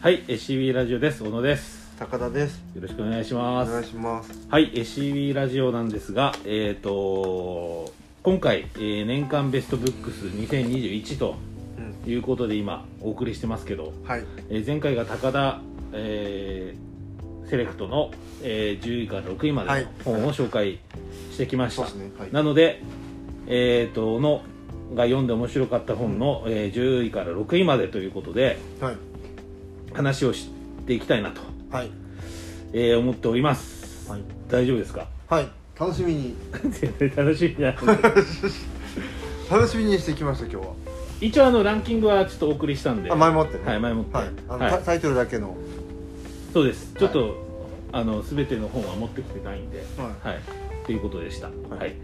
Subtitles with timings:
[0.00, 1.22] はい、SCB ラジオです。
[1.22, 1.80] 小野です。
[1.98, 3.72] 高田ですよろしくお願いしおます。
[3.72, 7.92] 願いしますはい、SCB ラジオなんですが、えっ、と
[8.22, 11.34] 今回、えー年間ベストブックス2021と
[12.04, 15.60] うんいうことで今お送りしてますけど、はいえー前回が高田、
[15.92, 18.10] えーセレクトの、
[18.42, 20.78] えー10位から6位まではいの本を紹介
[21.32, 21.86] してきました。
[21.86, 22.82] そうですねはいなので、
[23.46, 24.40] えっ、との
[24.94, 28.96] が読んで面白かった本の、えー10位から6位までということではい
[29.94, 30.48] 話をし
[30.86, 31.40] ていきたいなと、
[31.70, 31.90] はい。
[32.72, 34.22] えー思っております、はい。
[34.48, 35.06] 大丈夫ですか？
[35.28, 35.48] はい。
[35.78, 36.34] 楽しみに。
[37.16, 37.72] 楽しみな
[39.50, 40.72] 楽しみにしてきました今日は。
[41.20, 43.10] 一応あのランキングはちょっとお送りしたんで。
[43.10, 43.64] あ前もってね。
[43.64, 44.16] はい前もって。
[44.16, 44.28] はい。
[44.48, 44.70] あの、はい。
[44.72, 45.56] タタイトルだけの。
[46.52, 46.94] そうです。
[46.98, 47.34] ちょっと、は
[47.92, 49.84] あの全ての本は持ってきてないんで。
[49.98, 50.40] ははい。
[50.86, 51.48] ということでした。
[51.48, 51.94] はい、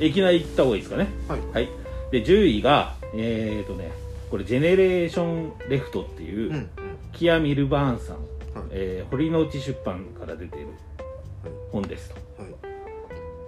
[0.00, 1.08] いい、きなり言った方がいいですかね？
[1.28, 1.40] はい。
[1.52, 1.68] はい。
[2.10, 3.90] で10位がえっ、とね
[4.30, 6.68] これジェネレーションレフトっていう、うんうん
[7.12, 8.68] キア・ミルバーンさん、はい。
[8.70, 10.68] えー堀之内出版から出ている
[11.72, 12.48] 本ですはい。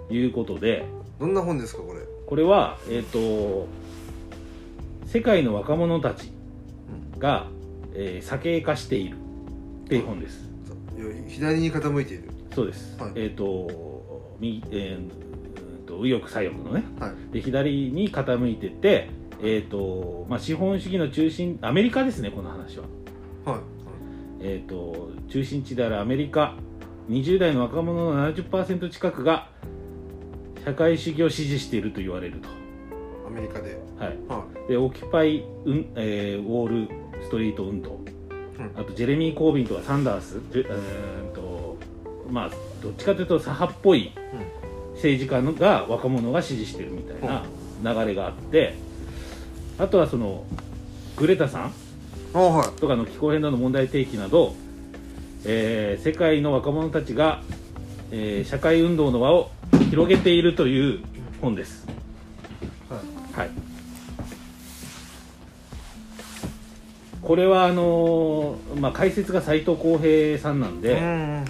[0.07, 0.85] ということで
[1.19, 2.01] どんな本ですかこれ？
[2.25, 3.67] これはえっ、と
[5.05, 6.31] 世界の若者たち
[7.17, 7.47] が、
[7.93, 9.17] えー、酒化化している
[9.85, 10.47] っていう本です、
[11.27, 12.29] 左に傾いている。
[12.53, 13.11] そうです、はい。
[13.15, 16.83] えっ、と右えーうんと右翼左翼のね。
[16.99, 17.33] はい。
[17.33, 19.09] で左に傾いてて
[19.41, 22.85] えっ、とまあ資本主義の中心アメリカですねこの話は
[23.45, 23.59] はい。
[24.41, 26.55] えー、と中心地であるアメリカ
[27.09, 29.49] 20代の若者の70%近くが
[30.63, 32.41] 社会主義を支持していると言われる
[33.27, 33.77] アメリカで。
[33.97, 38.79] と、はい、はでオキュパイ、うんえーウォール・ストリート運動いうん。
[38.79, 41.77] あとジェレミー・コービンとかサンダースじゅえーと
[42.29, 42.51] まあ
[42.81, 44.11] どっちかというと左派っぽい
[44.93, 47.21] 政治家のが若者が支持してるみたい
[47.83, 48.75] な流れがあって
[49.77, 50.45] あとはその
[51.17, 51.65] グレタさん。
[51.65, 51.88] あ
[52.33, 52.79] はい。
[52.79, 54.55] とかの気候変動の問題提起など、
[55.45, 57.41] えー世界の若者たちが、
[58.11, 59.51] えー社会運動の輪を
[59.89, 60.99] 広げているという
[61.41, 61.87] 本です。
[62.89, 63.39] はい。
[63.39, 63.49] はい。
[67.21, 71.45] これはあのーまあ解説が斉藤浩平さんなんで、うん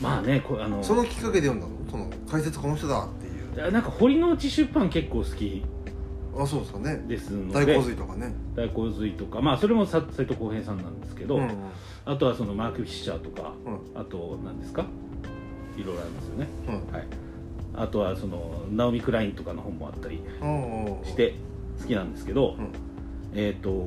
[0.00, 1.72] まあねこあのあそのきっかけで読んだの？
[1.90, 3.72] その解説この人だっていう。
[3.72, 5.62] なんか堀之内出版結構好き
[6.36, 7.04] あそうですかね。
[7.06, 8.34] ですの大で洪水とかね。
[8.56, 9.40] 大洪水とか。
[9.40, 11.54] まあそれもさ斉藤浩平さんなんですけど、うんうん。
[12.04, 14.00] あとはそのマーク・フィッシャーとか、うん。
[14.00, 14.84] あと何ですか？
[15.76, 16.48] いろいろありますよね。
[16.68, 16.92] うん。
[16.92, 17.06] はい、
[17.74, 20.20] あとはそのナオミ・クラインとかの本もあったり
[21.04, 21.34] して
[21.80, 22.72] 好きなんですけど、うん。
[23.34, 23.86] えっ、と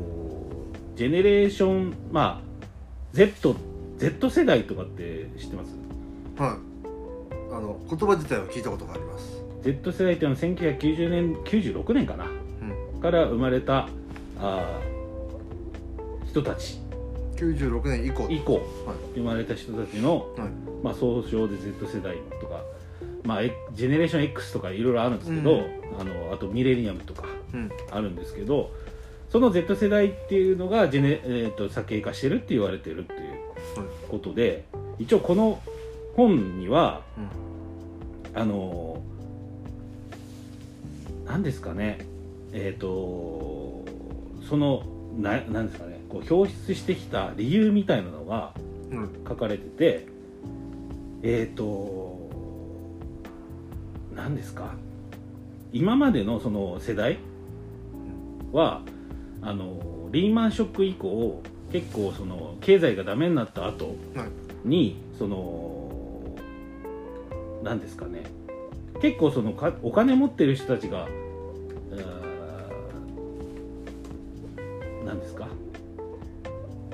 [0.96, 2.76] ジェネレーションまあ
[3.14, 3.56] Z,
[3.98, 5.76] Z 世代とかって知ってます？
[6.38, 6.58] はい。
[7.50, 12.26] あの言葉自体は聞いたことがあります Z 世代っていうのは1990年96年かな？
[12.26, 13.02] うん。
[13.02, 13.90] から生まれた
[14.40, 16.80] あー人たち。
[17.36, 18.28] 96年以降。
[18.30, 18.54] 以降。
[18.54, 18.64] はい。
[19.16, 20.50] 生まれた人たちの、はい。
[20.84, 22.62] まあ、総称で Z 世代とか、
[23.24, 26.00] まあ、えジェネレーション X とかいろいろあるんですけど、うん。
[26.00, 27.70] あのあとミレニアムとかうん。
[27.92, 28.72] あるんですけど
[29.30, 33.20] その Z 世代っていうのがジェネ、えー、と先鋭化してるって言われてるっていう
[34.10, 34.64] ことで
[35.00, 35.62] 一応この
[36.16, 37.02] 本には
[38.34, 39.02] あの
[41.28, 42.00] 何ですかね。
[42.54, 43.86] えっ、と
[44.48, 44.84] その
[45.18, 46.00] ななんですかね。
[46.10, 48.54] こう表出してきた理由みたいなのが
[48.92, 48.98] うん。
[49.00, 50.08] うん書かれてて
[51.24, 52.30] えっ、と
[54.16, 54.74] 何ですか。
[55.74, 57.18] 今までのその世代
[58.54, 58.82] は
[59.42, 64.68] あのリーマンショック以降結構その経済がダメになった後はい。
[64.68, 65.92] にその
[67.64, 68.24] 何ですかね
[69.02, 71.08] 結構そのかお金持ってる人たちが
[75.06, 75.48] 何ですか？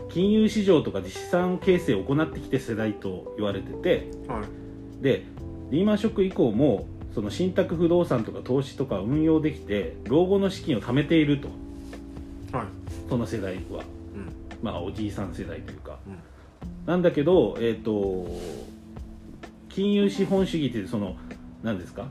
[0.10, 5.04] 金融市場とかで資産形成を行ってきて世代と言われててはい。
[5.04, 5.24] で
[5.72, 11.48] リーマンショック以降もその信託不動産とか投資とか運用できて老後の資金を貯めていると。
[12.56, 12.68] はい。
[13.10, 13.84] その世代は。
[14.16, 14.34] うん。
[14.62, 16.00] まあおじいさん世代というか。
[16.08, 16.18] うん。
[16.86, 18.28] なんだけど、えっ、と、
[19.70, 21.16] 金融資本主義ってその、
[21.64, 22.06] 何ですか？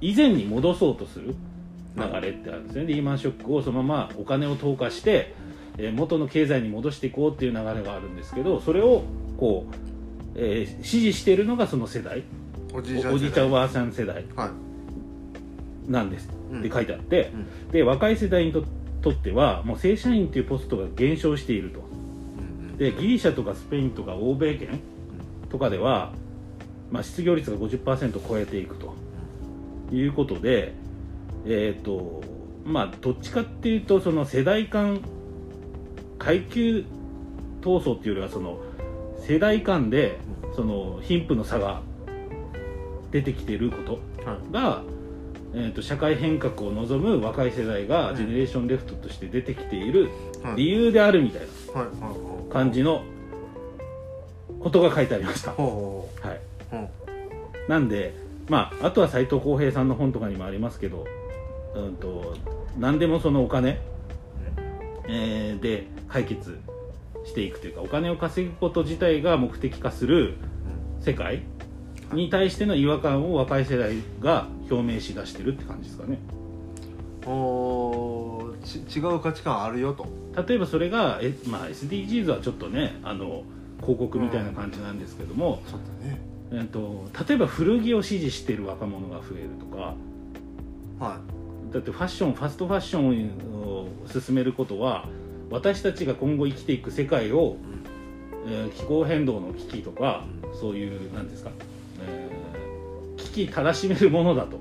[0.00, 1.34] 以前に戻そうとする
[1.96, 2.86] 流れってあるんですね。
[2.86, 5.34] リーマンショックをそのままお金を投下して、
[5.78, 9.02] えー元の経済に戻していこうっていう流れがあるんですけど、それを、
[9.38, 9.74] こう、
[10.36, 12.22] えー支持しているのがその世代、
[12.72, 14.24] おじいちゃんおばあさん世代。
[14.34, 14.50] は
[15.88, 15.90] い。
[15.90, 16.28] なんです。
[16.52, 16.60] うん。
[16.60, 17.70] って書いてあって、うん。
[17.72, 18.64] で、若い世代にと
[19.02, 21.80] とっては、もう正社員っていうポストが減少していると。
[21.80, 21.82] う
[22.74, 24.80] んでギリシャとかスペインとか欧米圏
[25.50, 26.12] とかでは、
[26.90, 28.94] まあ、失業率が50%を超えていくと。
[29.92, 30.72] いうことで、
[31.46, 32.22] えーと
[32.64, 35.00] まあ、どっちかっていうとその世代間
[36.18, 36.84] 階級
[37.60, 38.60] 闘争っていうよりはその
[39.18, 40.18] 世代間で
[40.54, 41.82] その貧富の差が
[43.10, 43.92] 出てきてること
[44.24, 44.52] はい。
[44.52, 44.82] が、
[45.54, 50.10] えー、と社会変革を望む若い世代がうんジェネレーションレフトとして出てきている
[50.42, 50.56] はい。
[50.56, 51.42] 理由であるみたい
[51.74, 51.84] な
[52.52, 53.02] 感じの
[54.60, 55.52] ことが書いてありました。
[55.52, 56.40] はい、
[57.68, 58.14] なんで、
[58.48, 61.06] まあ、あとは斎藤浩平さんの本とかにもありますけど、
[61.74, 62.36] うん、と
[62.78, 63.80] 何でもそのお金、
[65.08, 66.60] えーで解決
[67.24, 70.34] していくというかお金を稼ぐこと自体が目的化する
[71.00, 71.42] 世界
[72.12, 76.18] に対しての違和感を若い世代が表明しだしてるって感じですかね。
[77.26, 80.06] おーち違う価値観あるよと。
[80.46, 83.44] 例えばそれが、えまあ、SDGs はちょっとねあの
[83.80, 86.20] 広告みたいな感じなんですけども、ちょっとね
[86.52, 89.94] えー、と例えば古着を支持している若者が増えるとか。
[91.00, 91.18] は
[91.72, 95.08] だってファッションファストファッションを進めることは
[95.50, 97.56] 私たちが今後生きていく世界を、
[98.46, 100.24] えー気候変動の危機とか、
[100.60, 101.50] そういうなんですか、
[102.06, 104.58] えー危機たらしめるものだと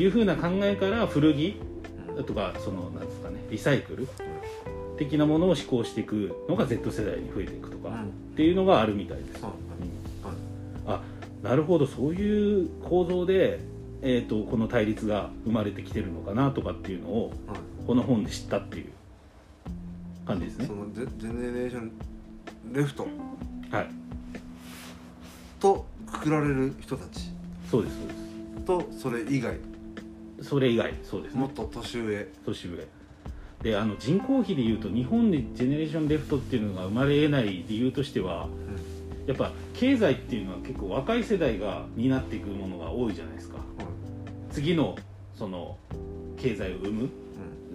[0.00, 1.56] いうふうな考えから古着い
[2.26, 4.08] とかそのなんですかねリサイクル
[4.96, 7.94] 的なものを施行していくのが Z 世代に増えていくとか、うん。
[8.04, 8.06] っ
[8.36, 9.52] ていうのがあるみたいです、はい。
[9.52, 9.71] うんあ
[11.42, 13.60] なるほどそういう構造で、
[14.00, 17.58] えー、とこの対立が生まれてきてるのかなとかっていうのをはい。
[17.86, 18.92] この本で知ったっていう
[20.24, 20.66] 感じですね。
[20.66, 21.92] そのジェジェネレーション
[22.72, 23.06] レフト。
[23.70, 23.88] はい。
[25.58, 27.30] とくくられる人たち。
[27.68, 28.06] そうですそう
[28.60, 29.56] でとそれ以外。
[30.40, 31.40] すそれ以外そうですね。
[31.40, 32.28] もっと年上。
[32.46, 32.86] 年上。
[33.62, 38.48] であの人口比でいうと日本でジェネレーションレフトっていうのが生まれ得ない理由としては
[39.26, 43.58] やっぱ経済っていうのは結構若い世代が担っていくものが多いじゃないですか。
[44.50, 44.96] 次の
[45.34, 45.76] その
[46.36, 47.08] 経済を生む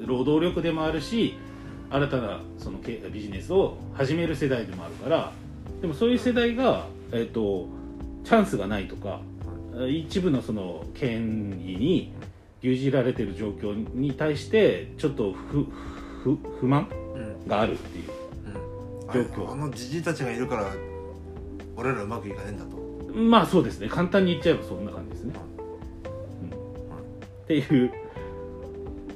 [0.05, 1.35] 労働力でもあるし
[1.89, 5.31] 新たなその経ビジネスを始める世代でもあるから
[5.81, 7.67] でもそういう世代が、えっと
[8.23, 9.21] チャンスがないとか
[9.87, 12.13] 一部のその権威に
[12.61, 15.65] 牛耳られてる状況に対してちょっと不
[16.23, 18.05] 不不満うんうんがあるっていう
[19.13, 19.47] 状状況。
[19.47, 20.73] 況あのじじいたちがいるから
[21.77, 22.77] 俺らうまくいかねえんだと。
[23.13, 23.87] まあそうですね。
[23.87, 25.35] 簡単に言っちゃえばそんな感じですね、
[26.43, 26.49] うん。
[26.49, 27.91] っていう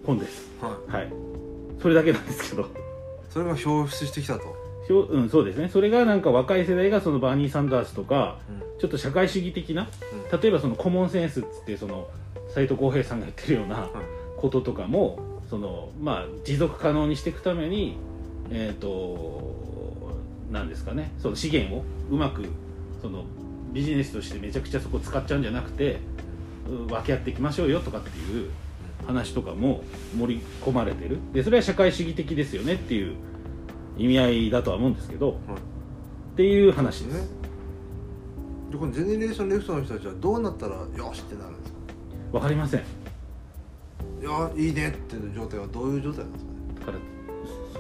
[0.06, 0.50] 本です。
[0.62, 0.92] はい。
[0.92, 1.13] はい。
[1.81, 2.69] それだけなんですけど。
[3.30, 4.56] それが表出してきたと。
[4.88, 5.69] ひょうん、そうですね。
[5.69, 8.40] それがなんか若い世代がそのバーニー・サンダースとか
[8.80, 9.88] ちょっと社会主義的な
[10.42, 12.08] 例えばそのコモンセンスっつってその
[12.50, 13.90] 斎藤浩平さんが言ってるような
[14.38, 15.19] こととかも
[15.50, 17.98] そのまあ持続可能にしていくために
[18.50, 19.61] えっ、と
[20.51, 21.12] なんですかね。
[21.18, 22.45] その資源をうまく
[23.01, 23.24] その
[23.74, 26.00] ビジネスとしてめちゃくちゃそこ使っちゃうんじゃなくて
[26.68, 28.50] う分け合っていきましょうよとかっていう
[29.07, 29.83] 話とかも
[30.15, 31.19] 盛り込まれてる。
[31.33, 33.15] でそれは社会主義的ですよねっていう
[33.98, 35.36] 意味合いだとは思うんですけどっ
[36.36, 37.42] ていう話です、ね
[38.71, 41.77] でこのジェネレーションレフトの人たちはどうなったらよしってなるんですか？
[42.31, 42.80] わかりません。
[42.80, 42.83] い
[44.24, 46.57] やいいねっていう状態はどういう状態なんですかね？
[46.80, 46.98] だから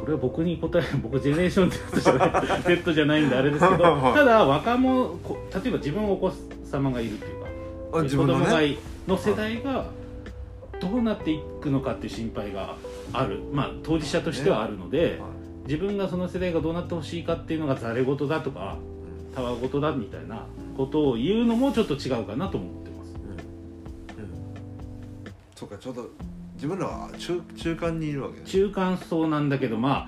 [0.01, 6.31] それは僕に答え 僕ジェネレーション Z じゃない Z じゃないんであれですけどただ若者こ例えば自分のお子
[6.65, 7.41] 様がいるっていう
[7.91, 8.77] かあ自分の子供がねい
[9.07, 9.85] の世代が
[10.79, 12.75] どうなっていくのかっていう心配が
[13.13, 13.39] ある。
[13.53, 15.19] まあ当事者としてはあるので、はい。
[15.67, 18.77] 自分がその世代がどうなってほしいかっていうのがざれ言だとか
[19.35, 23.15] たわごとだみたいなことを言うのもちょっと違うかなと思ってます。
[24.17, 24.23] うん。
[24.23, 24.31] うん。
[25.55, 26.09] そうかちょうど
[26.61, 30.07] 自分らは中中間にいるわけです中間層なんだけどま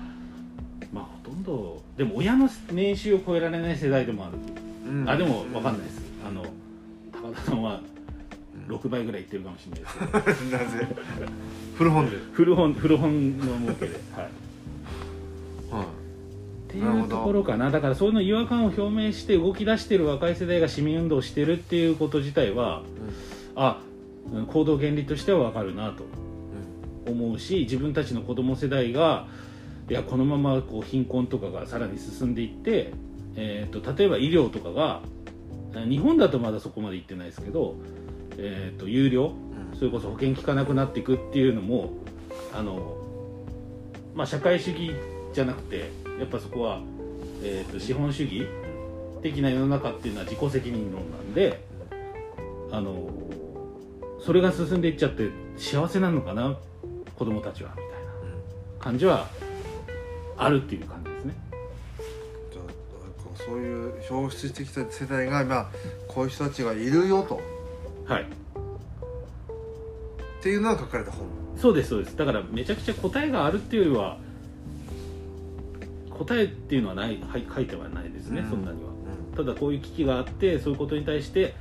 [0.92, 4.38] まあほとんどでも親の年収を超えられない世代でもある、
[4.88, 5.10] うん。
[5.10, 6.44] あでも分かんないです、あの
[7.12, 7.80] 高田さんは
[8.68, 10.42] 6倍ぐらいいってるかもしれないです。
[10.52, 10.86] なぜ？
[11.74, 14.00] 古本で、古本古本の儲けで。
[14.14, 14.24] はい。
[15.74, 15.86] はい、っ
[16.68, 17.72] ていうところかな。
[17.72, 22.82] だからそういうの違和感を表明して動き出してる若い世代が市民運動をしてるっていうこと自体は
[23.56, 23.80] あ
[24.32, 24.46] うん。
[24.46, 26.04] 行動原理としては分かるなと
[27.06, 29.26] 思うし自分たちの子供世代が
[29.88, 32.92] いやこのままこう貧困とかがさらに進んでいって、
[33.36, 35.02] えー、と例えば医療とかが
[35.76, 37.76] え日本だとまだそこまでいってないですけど、
[38.38, 39.32] えー、と有料
[39.72, 39.78] うん。
[39.78, 41.90] それこそ保険効かなくなっていくっていうのも
[42.52, 42.96] あの、
[44.14, 44.92] まあ、社会主義
[45.32, 46.80] じゃなくてやっぱそこは、
[47.42, 48.46] えー、と資本主義
[49.22, 51.64] 的な世の中っていうのは自己責任論なんで
[52.70, 53.08] あの
[54.24, 56.56] それが進んでいっちゃって幸せなのかな
[57.16, 57.94] 子供たちはみたいな
[58.78, 59.28] 感じは
[60.36, 61.34] あるっていう感じですね。
[62.52, 65.70] じゃあそういう表出してきた世代が今
[66.08, 67.40] こういう人たちがいるよと。
[68.06, 68.22] はい。
[68.22, 68.26] っ
[70.42, 71.26] ていうのが書かれた本。
[71.56, 72.16] そうですそうです。
[72.16, 74.18] だからめちゃくちゃ答えがあるっていうよりは
[76.10, 78.50] 答えっていうのはないはい書いてはないですね、うん。
[78.50, 78.90] そんなには。
[79.32, 81.54] うただこういう危機があってそういうことに対して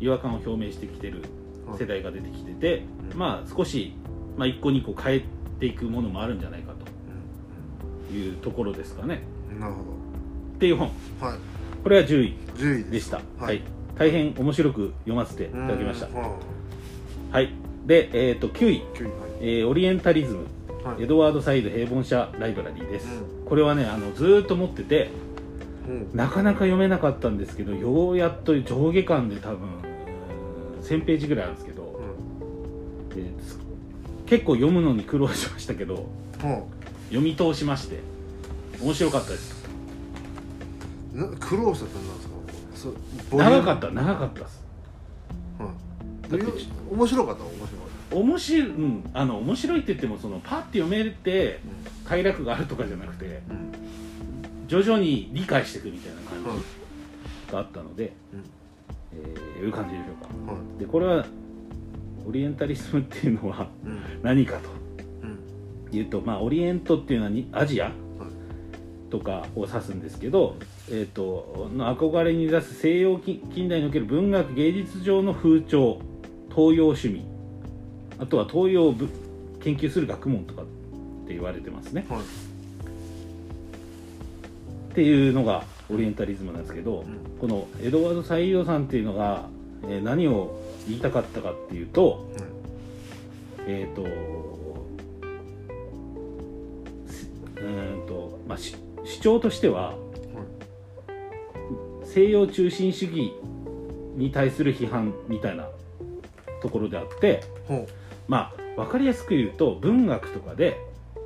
[0.00, 3.18] 違和感を表明してきてるん世代が出てきてて、うん。
[3.18, 3.94] まあ少し、
[4.36, 5.24] まあ、1個2個変え
[5.60, 9.22] ていくものもあるんじゃないかうというところですかね。
[9.54, 9.80] んなるほ
[10.56, 10.90] っていう本。
[11.20, 11.38] どはい。
[11.82, 13.20] これは10位10位でしでした。
[13.38, 13.62] はい、
[13.96, 16.06] 大変面白く読ませていただきました。
[16.06, 16.38] うんは
[17.32, 17.50] はい。
[17.86, 19.12] で、えー、と9位、い9位はい。
[19.40, 20.46] えーオリエンタリズム。
[20.84, 21.02] はい。
[21.02, 25.10] エドワード・サイド平凡社ライブラリーです、うこれはねあのずーっと持ってて
[25.88, 26.16] うん。
[26.16, 29.68] なかなか読めなかったんですけどようやっと上下巻で多分
[30.82, 32.00] 1000ページぐらいあるんですけど、
[33.14, 33.58] です
[34.26, 36.06] 結構読むのに苦労しましたけど
[36.42, 36.50] うん。
[36.50, 36.62] うん
[37.08, 38.00] 読み通しまして
[38.82, 39.64] 面白かったです。
[41.14, 42.92] な苦労したってなんですか？
[43.30, 44.64] そ長かった長かったです。
[45.60, 46.52] はいだってで
[46.90, 47.74] 面白かった面白か
[48.16, 51.60] っ面白い、うん、あの面白いって言ってもそのパッて読めて
[52.04, 53.72] 快楽があるとかじゃなくてたうん。
[54.66, 56.58] 徐々に理解していくみたいな感はい
[57.46, 58.44] じがあったので、うん。
[59.12, 60.52] えーいう感じでしょうか。
[60.52, 61.24] はでこれは
[62.26, 64.00] オリエンタリスムっていうのはうん。
[64.22, 64.68] 何かと。
[65.22, 65.26] う
[65.94, 65.96] ん。
[65.96, 67.92] いうと、まあ、オリエントっていうのはにアジア
[69.10, 70.56] とかを指すんですけど、
[70.90, 76.00] えー、との憧れに出す西洋近近代における文学芸術上の風潮
[76.50, 77.24] 東洋趣味
[78.18, 79.08] あとは東洋をぶ
[79.62, 80.64] 研究する学問とかっ
[81.26, 82.06] て言われてますね。
[82.08, 82.20] はい。
[82.20, 82.22] っ
[84.94, 87.38] ていうのがオリエンタリズムなんですけど、うん。
[87.38, 89.48] このエドワード・サイードさんっていうのが、
[89.84, 92.26] えー何を言いたかったかっていうと
[93.66, 94.02] えっ、と
[97.10, 99.94] すうーんと、まあ、し主張としては
[102.04, 103.32] 西洋中心主義
[104.16, 105.68] に対する批判みたいな
[106.62, 107.86] ところであってほ
[108.28, 110.78] まあ分かりやすく言うと文学とかで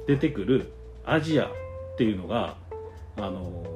[0.06, 0.72] 出てくる
[1.04, 1.50] アジアっ
[1.98, 2.56] ていうのが
[3.16, 3.70] あのー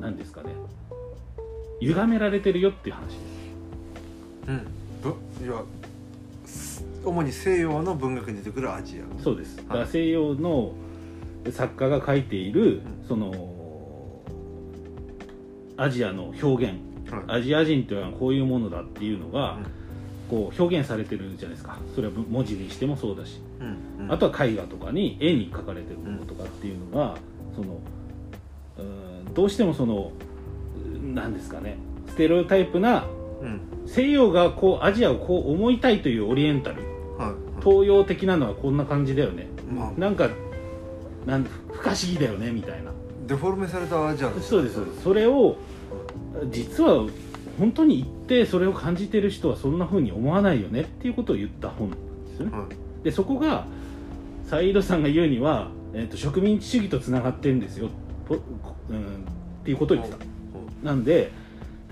[0.00, 0.50] 何ですかね
[1.80, 3.37] 歪められてるよっていう話です
[4.48, 4.66] ううん。
[5.02, 5.14] ぶ
[5.44, 5.62] いや
[6.44, 9.22] す主に西洋の文学に出てくるアジア。
[9.22, 9.56] そうです。
[9.56, 10.72] だから西洋の
[11.50, 12.82] 作家が書いているうん。
[13.06, 14.22] その
[15.76, 16.74] アジアの表現。
[17.10, 17.40] はい。
[17.40, 19.66] アジア人というのはこういうものだっていうのがうん。
[20.28, 21.78] こう表現されてるじゃないですか。
[21.94, 23.40] それは文字にしてもそうだし。
[23.60, 24.04] うん。
[24.04, 24.12] うん。
[24.12, 27.16] あとは絵画とかに絵に描かれてるものとかっていうのが
[27.54, 27.74] その
[28.78, 30.12] うどうしてもその
[31.14, 31.76] 何ですかね。
[32.08, 33.17] ステレオタイプなうん
[33.86, 36.82] 西洋がこうアジアをこう思いたいというオリエンタル
[37.18, 37.62] はい。
[37.62, 39.48] 東洋的なのはこんな感じだよね。
[39.70, 40.00] まあ。
[40.00, 40.30] なんか
[41.26, 42.92] なん不可思議だよねみたいな。
[43.26, 45.56] デフォルメされたアジアのそうですそれを
[46.50, 47.06] 実は
[47.58, 51.96] 本当に言ってそれを感じてる人はそんな風に思わないよねっていうことを言った本で
[52.36, 52.56] すよね。
[52.56, 53.04] はい。
[53.04, 53.66] でそこが
[54.44, 57.90] サイードさんが言うには、えー、と植民地主義とつながってるんですよ
[58.26, 58.42] ぽうん、っ
[59.64, 60.24] ていうことを言ってた。
[60.82, 61.30] なんで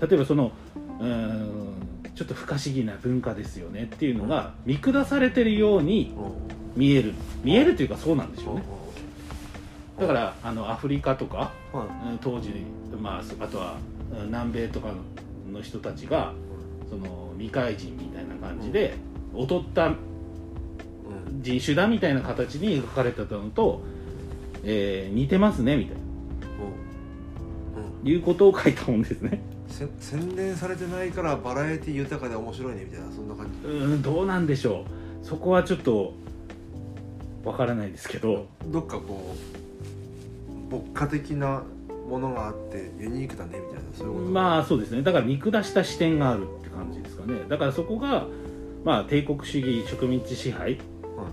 [0.01, 0.51] 例えばその
[0.99, 1.73] うん。
[2.15, 6.79] ちょっと不可思議な文化ですよねっていうのが見下されてるようにうん。
[6.79, 7.13] 見える。
[7.43, 8.63] 見えるというかそうなんでしょうね。
[9.97, 11.51] うだからあのアフリカとか
[12.21, 12.51] 当時、
[13.01, 13.77] まあ、あとは
[14.19, 14.89] うん南米とか
[15.51, 16.33] の人たちが
[16.89, 18.95] その未開人みたいな感じで
[19.35, 19.97] 劣ったうん。
[21.41, 23.81] 人種だみたいな形に描かれてたのと、
[24.63, 26.01] えー似てますねみたいな。
[28.01, 28.07] うん。
[28.07, 29.41] いうことを書いた本ですね。
[29.51, 33.67] せ洗練されてないからバラエティ豊かで面白いねみたいなそんな感じ。
[33.67, 34.85] うんどうなんでしょ
[35.23, 35.25] う。
[35.25, 36.13] そこはちょっと
[37.43, 38.47] わからないですけど。
[38.65, 39.35] どっかこ
[40.71, 41.63] う牧歌的な
[42.09, 44.25] ものがあってユニークだねみたいなそういうこと？
[44.31, 45.01] まあそうですね。
[45.03, 47.41] だから見下した視点があるって感じですかね。
[47.47, 48.25] だからそこが
[48.83, 50.79] まあ帝国主義植民地支配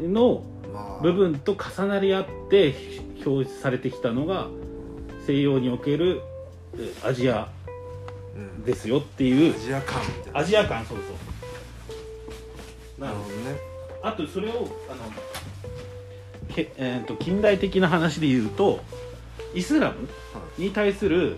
[0.00, 1.02] のまあ。
[1.02, 2.74] 部分と重なり合って
[3.24, 4.48] 表示されてきたのが
[5.26, 6.20] 西洋における
[6.76, 7.63] えアジアうん
[8.64, 11.04] ですよっていうアジア感アジア感そうそ
[12.98, 13.00] う。
[13.00, 13.58] ななるのほどね。
[14.02, 15.02] あとそれをあの
[16.54, 18.80] け、えー、と近代的な話で言うと
[19.54, 20.08] イスラム
[20.58, 21.36] に対する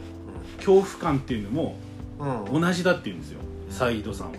[0.58, 1.76] 恐怖感っていうのも
[2.18, 2.44] うん。
[2.44, 3.40] うん同じだっていうんですよ。
[3.70, 4.38] サイードさんは。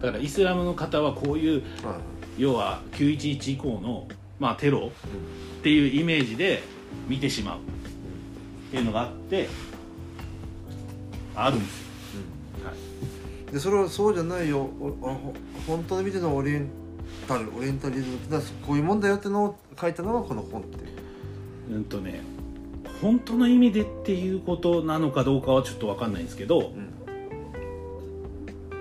[0.00, 2.10] だからイスラムの方はこういうはい。
[2.38, 4.90] 要は911以降の、まあ、テロ
[5.58, 6.62] っていうイメージで
[7.06, 7.60] 見てしまうっ
[8.70, 9.48] ていうのがあって
[11.44, 11.86] あるんですよ、
[12.64, 12.72] は
[13.50, 14.68] い、でそれはそうじゃないよ。
[15.66, 16.68] 本当の意味でのオリエン
[17.26, 20.88] タルオリエンタリズムってのはこういうもんだよってのを書いたのがこの本ってい
[21.72, 21.76] う。
[21.76, 22.20] うんとね
[23.00, 26.90] 本当の意味でっていうことなのかどうかはちょっと分かんないんですけどうん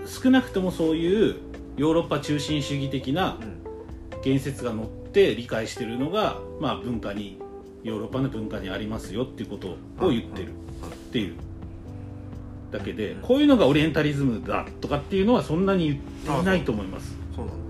[0.05, 1.35] 少なくともそういう
[1.77, 3.59] ヨーロッパ中心主義的なうん。
[4.21, 7.39] 言説が載っって理解してるのが、まあ、文化に
[7.83, 9.69] ヨーロッパの文化にありますよっていうこと
[10.05, 10.51] を言ってるっ
[11.11, 11.35] ていう
[12.71, 17.15] だけでこういうのがオリエンタリズムだとかっていうのはそんなに言っていないと思います。
[17.35, 17.45] そう。
[17.45, 17.61] なんだ。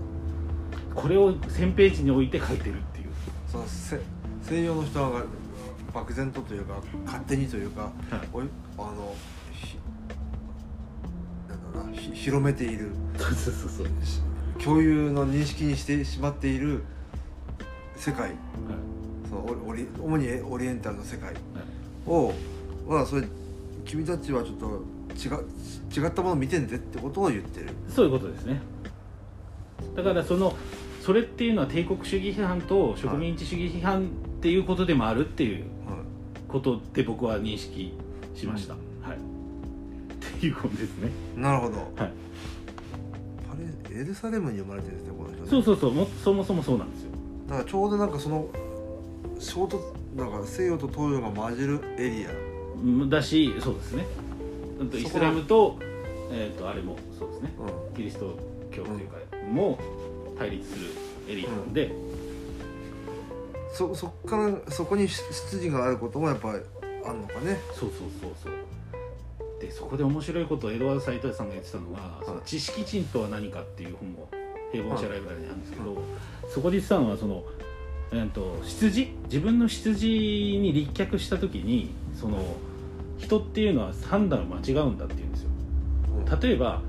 [0.94, 3.06] これを1000ページに置いて書いてるっていう。
[3.50, 4.00] そのせ
[4.42, 5.22] 西洋の人が
[5.94, 7.92] 漠然とというか勝手にというか、はい。
[8.32, 8.44] おい
[8.78, 9.14] あの
[9.52, 9.76] ひ
[11.48, 12.90] なんだろうなひ広めている。
[13.16, 14.20] そうそうそうそう、し
[14.62, 16.82] 共有の認識にしてしまっている
[17.96, 18.32] 世界。
[19.28, 21.34] そのオリ主にオリエンタルの世界
[22.06, 22.32] を、
[22.88, 23.22] まあそれ
[23.84, 24.82] 君たちはちょっと
[25.16, 27.68] 違違ったものを見てんでってことを言ってる。
[27.88, 28.60] そういうことですね。
[29.96, 30.54] だからその
[31.00, 34.06] それっていうのは帝国主義批判と植民地主義批判っ
[34.40, 35.96] ていうことでもあるっていうは
[36.48, 37.94] ことで僕は認識
[38.34, 38.78] しました、は
[39.14, 39.16] い。
[39.16, 41.10] っていうことですね。
[41.36, 41.90] い、なるほど、はい。
[41.96, 42.04] パ
[43.90, 45.50] レエルサレムに生まれてるんですねこの人ね。
[45.50, 45.92] そうそうそう。
[45.92, 47.10] もそもそもそうなんですよ。
[47.48, 48.46] だからちょうどなんかその
[49.38, 49.80] 衝突
[50.16, 52.30] なんか西洋と東洋が混じるエリア。
[52.30, 52.49] うん
[53.08, 54.06] だしそうですね。
[54.94, 55.78] イスラムと,、
[56.30, 57.52] えー、とあれもそうですね。
[57.92, 58.38] うキリスト
[58.70, 59.16] 教というか、
[59.52, 59.78] も
[60.38, 60.86] 対立する
[61.28, 61.92] エリアなんで、ん、
[63.74, 66.60] そそっからそこに出自があることもやっぱり
[67.04, 67.58] あるのかね。
[67.74, 68.52] そうそうそうそう。
[69.60, 74.30] でそこで面白いことをエドワード・サイトイさんが言ってたのが、その知識人とは何かっていう本も
[74.72, 75.98] 平凡社ライブラリにあるんですけど、
[76.48, 77.44] そこで言ってたのはその、
[78.12, 79.08] えー、と出自？
[79.24, 82.38] 自分の出自に立脚した時にその
[83.20, 85.50] 人っていうのは判断を間違うんだっていうんですよ。
[86.40, 86.82] 例えば、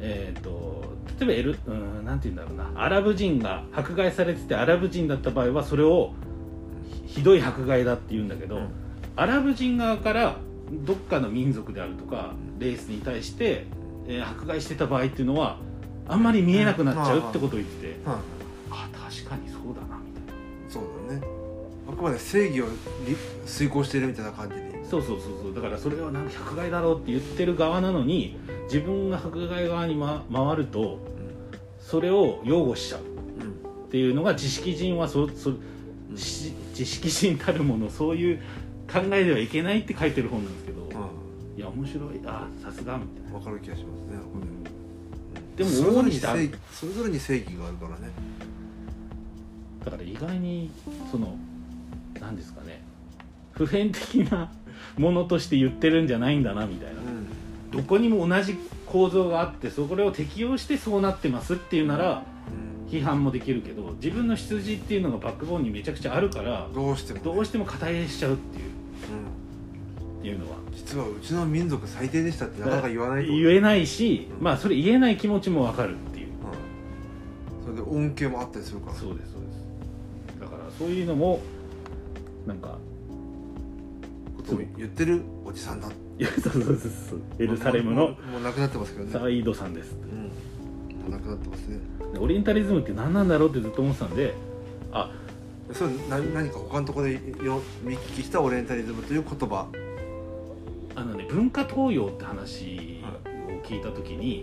[0.00, 0.84] えー、と
[1.18, 2.82] 例えばエルうんなんて言うんだろうな。
[2.84, 6.12] アラブ人が迫害されててアラブ人だった場合はそれを
[7.06, 8.68] ひひどい迫害だって言うんだけど、うん。
[9.16, 10.36] アラブ人側から
[10.70, 13.66] どっかの民族であるとかレースに対して、
[14.06, 15.58] えー迫害してた場合っていうのは
[16.06, 18.16] あんまり見えなくなっちゃうってことを言ってて、はい
[18.70, 20.70] あ確かにそうだなみたいな。
[20.70, 21.22] そうだね。
[21.90, 22.66] あくまで正義を
[23.06, 25.54] り遂行しているみたいな感じにそうそうそうそう。
[25.54, 30.98] だからそれはなんか迫害だろうって言ってる側なのに自分が迫害側に、ま、回ると
[31.80, 35.52] それを擁護しちゃうっていうのが知識人はそそ
[36.16, 38.38] し知識人たるものそういう
[38.90, 40.78] 考えではいけないって書いてる本なんですけど、
[41.56, 44.18] いや面白いあさすがみたいな、わかる気がしますね、
[45.56, 45.64] で。
[45.64, 46.10] もそれぞれ
[46.72, 48.10] それぞれに正義があるからね。
[49.84, 50.70] だから意外に
[51.10, 51.36] その
[52.20, 52.77] 何ですかね
[53.58, 54.52] 普遍的な
[54.96, 57.70] ものとして言ってるんじゃないんだなみたいな、うん。
[57.72, 62.22] どこにも同じ構造があってそれを適用してそうなってますっていうなら
[62.88, 68.64] 批判もできるけど自分の出自っていうのがバックボーンにめちゃくちゃあるからどうしてもね、どうしても肩入れしちゃうっていう。
[68.64, 70.20] うん。
[70.20, 70.56] っていうのは。
[70.72, 73.32] 実はうちの民族最低でしたってなかなか言わないと。
[73.32, 74.44] 言えないし、うん。
[74.44, 76.28] まあそれ言えない気持ちもわかるっていう。
[76.28, 78.96] うん、それで恩恵もあったりするから。
[78.96, 80.40] そうですそうです。
[80.40, 81.40] だからそういうのも
[82.46, 82.78] なんか
[84.56, 85.88] 言ってるおじさんだ。
[85.88, 87.20] いやそうそうそうそう。
[87.38, 90.18] エルサレムのもうもう亡くなってますけどねサイードさんですうん
[91.10, 91.78] もくなってますね
[92.12, 94.34] でオリエンタリズムって何なんだろうってずっと思ってたんで
[94.92, 95.10] あ
[95.72, 97.12] それ何何か他のところで
[97.44, 99.68] よ見聞きしたオリエンタリズムという言葉
[100.94, 103.02] あのね文化東洋って話
[103.48, 104.38] を聞いた時に、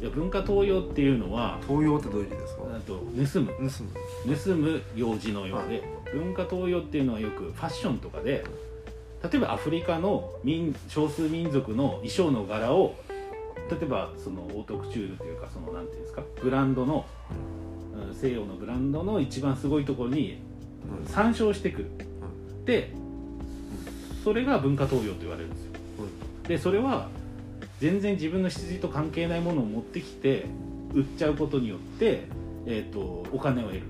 [0.00, 8.44] いや文化東洋っていうのは東洋ってどういう字ですかあと盗む盗む盗む用事のようで、は文化東洋っていうのはよくファッションとかで
[9.22, 12.96] 例えばアフリカの民少数民族の衣装の柄を
[13.70, 17.06] 例えばそのオートクチュールというかそのなんていうんですかブランドの、
[18.12, 20.38] 西洋のブランドの一番すごいところに
[21.06, 21.90] 参照してくる、
[22.64, 22.92] で
[24.24, 25.72] それが文化東洋と言われるんですよ。
[26.48, 27.08] でそれは
[27.80, 30.46] 全然自分の出自と関係ないものを持ってきて
[30.92, 32.24] 売っちゃうことによって、
[32.66, 33.82] えー、とお金を得る。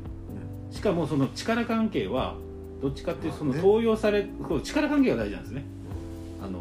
[0.71, 2.35] しかもその力関係は
[2.83, 5.65] どっちかっていうとその登用されこう力関係が大事なんですね。
[6.43, 6.61] あの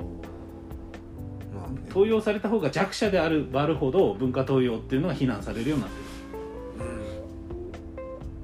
[1.89, 6.81] 登用された方が弱者であるあるほど文化登用っていうのは非難されるようになってる。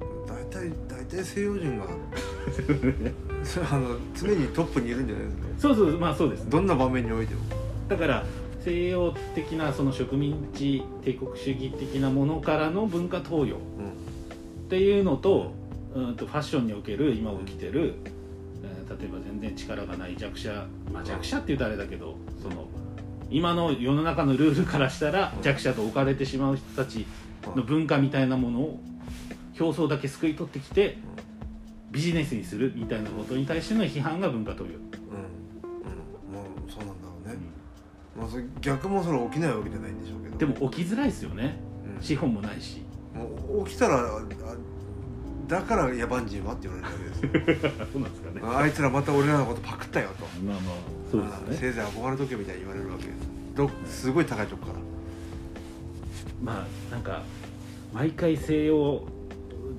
[0.02, 0.26] うん。
[0.26, 1.86] 大体大体西洋人が
[3.44, 5.46] それあの常にトップにいるんじゃないですか。
[5.58, 6.44] そうそうまあそうです。
[6.44, 7.40] ねどんな場面においても。
[7.88, 8.24] だから
[8.64, 13.62] 西洋的なその植民地帝国主義的なものからの文化登用うっ
[14.68, 15.67] ていうのと,、うん、
[16.16, 17.94] とファッションにおける今起きてる、
[18.62, 22.66] えー例えば全然力がない弱者、まあ、弱者って言うとあれだけどその
[23.30, 27.06] 今の世の中のルールからしたらうん弱者と置かれてしまう人たち
[27.54, 28.80] の文化みたいなものを
[29.60, 30.96] 表層だけ救い取ってきて
[31.90, 37.36] ビジネスにするみたいなことに対しての批判が文化登用、んうんうんもうそうなんだろうね、
[38.16, 40.36] まあ、それ逆もそれ起きないわけじゃないんでしょうけど。
[40.38, 41.58] でも起きづらいですよね。
[41.96, 42.02] うん。
[42.02, 42.82] 資本もないし。
[43.14, 44.20] もう起きたらあ
[45.48, 47.70] だから野蛮人はって言われるわけですよ。
[47.92, 48.40] そうなんですかね。
[48.44, 50.26] あいつらまた俺らのことパクったよと。
[50.44, 50.74] まあまあ
[51.10, 51.56] そうですね。
[51.56, 53.16] せいぜい憧れとけみたいに言われるわけです。
[53.56, 54.78] どすごい高いとこから。
[56.42, 57.22] まあなんか
[57.94, 59.02] 毎回西洋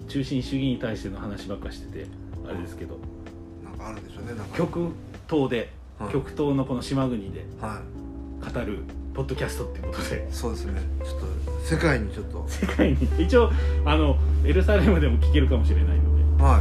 [0.07, 2.07] 中心主義に対しての話ばっかしてて
[2.47, 2.97] あれですけど。
[3.63, 4.57] なんかあるんでしょうねなんか。
[4.57, 4.89] 極
[5.29, 6.11] 東で、はい。
[6.11, 7.81] 極東のこの島国では
[8.41, 10.27] 語るポッドキャストっていうことで。
[10.29, 10.81] いそうですね。
[11.03, 11.25] ちょっと
[11.65, 12.45] 世界にちょっと。
[12.47, 12.97] 世界に。
[13.19, 13.51] 一応
[13.85, 16.59] あのエルサレムでも聞けるかもしれないのは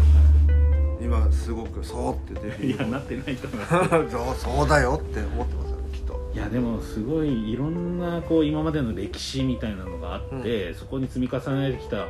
[1.00, 1.04] い。
[1.04, 4.42] 今すごくそうって出てでいやなってないと思います。
[4.42, 6.30] そ うそうだよって思ってますよねきっと。
[6.34, 12.06] いやでもすごいいろんなこう今までの歴史みたいなのがあって、そこに積み重ねてきた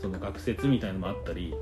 [0.00, 1.54] その学説みたいなのもあったり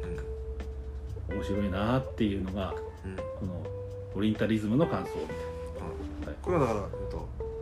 [1.28, 3.10] 面白いなっていうのがうん。
[3.12, 3.66] うんこの
[4.12, 6.26] オリエンタリズムの感想みたい。
[6.26, 6.36] はい。
[6.42, 6.80] これはだから、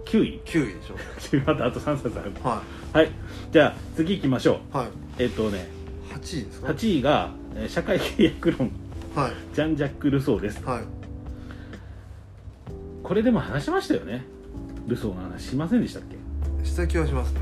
[0.09, 0.40] 9位。
[0.44, 0.97] 9位でしょ
[1.47, 2.33] またあと3冊ある。
[2.42, 3.11] ははい。
[3.53, 4.77] じゃあ次行きましょう。
[4.77, 4.88] いはい。
[5.18, 5.68] えっ、とね
[6.14, 8.71] 8位ですか？8位が、えー社会契約論。
[9.14, 9.33] はい。
[9.55, 10.64] ジャン・ジャック・ルソーです。
[10.64, 10.85] はい。
[13.03, 14.25] これでも話しましたよね。
[14.87, 15.42] ルソーの話。
[15.51, 16.03] しませんでしたっ
[16.62, 16.64] け？
[16.66, 17.40] した気はしますね、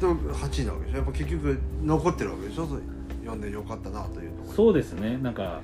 [0.00, 0.06] うん。
[0.10, 0.96] はい、でも8位なわけでしょ？
[0.98, 2.66] やっぱ結局残ってるわけでしょ？
[3.22, 4.54] 読んでよかったなというところ。
[4.54, 5.18] そうですね。
[5.18, 5.60] なんか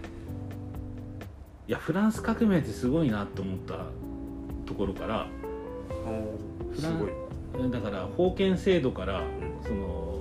[1.68, 3.86] いやフランス革命ってすごいなと思った
[4.66, 5.26] ところから
[6.74, 7.70] すごい。
[7.70, 9.24] だから封建制度からん。
[9.64, 10.14] その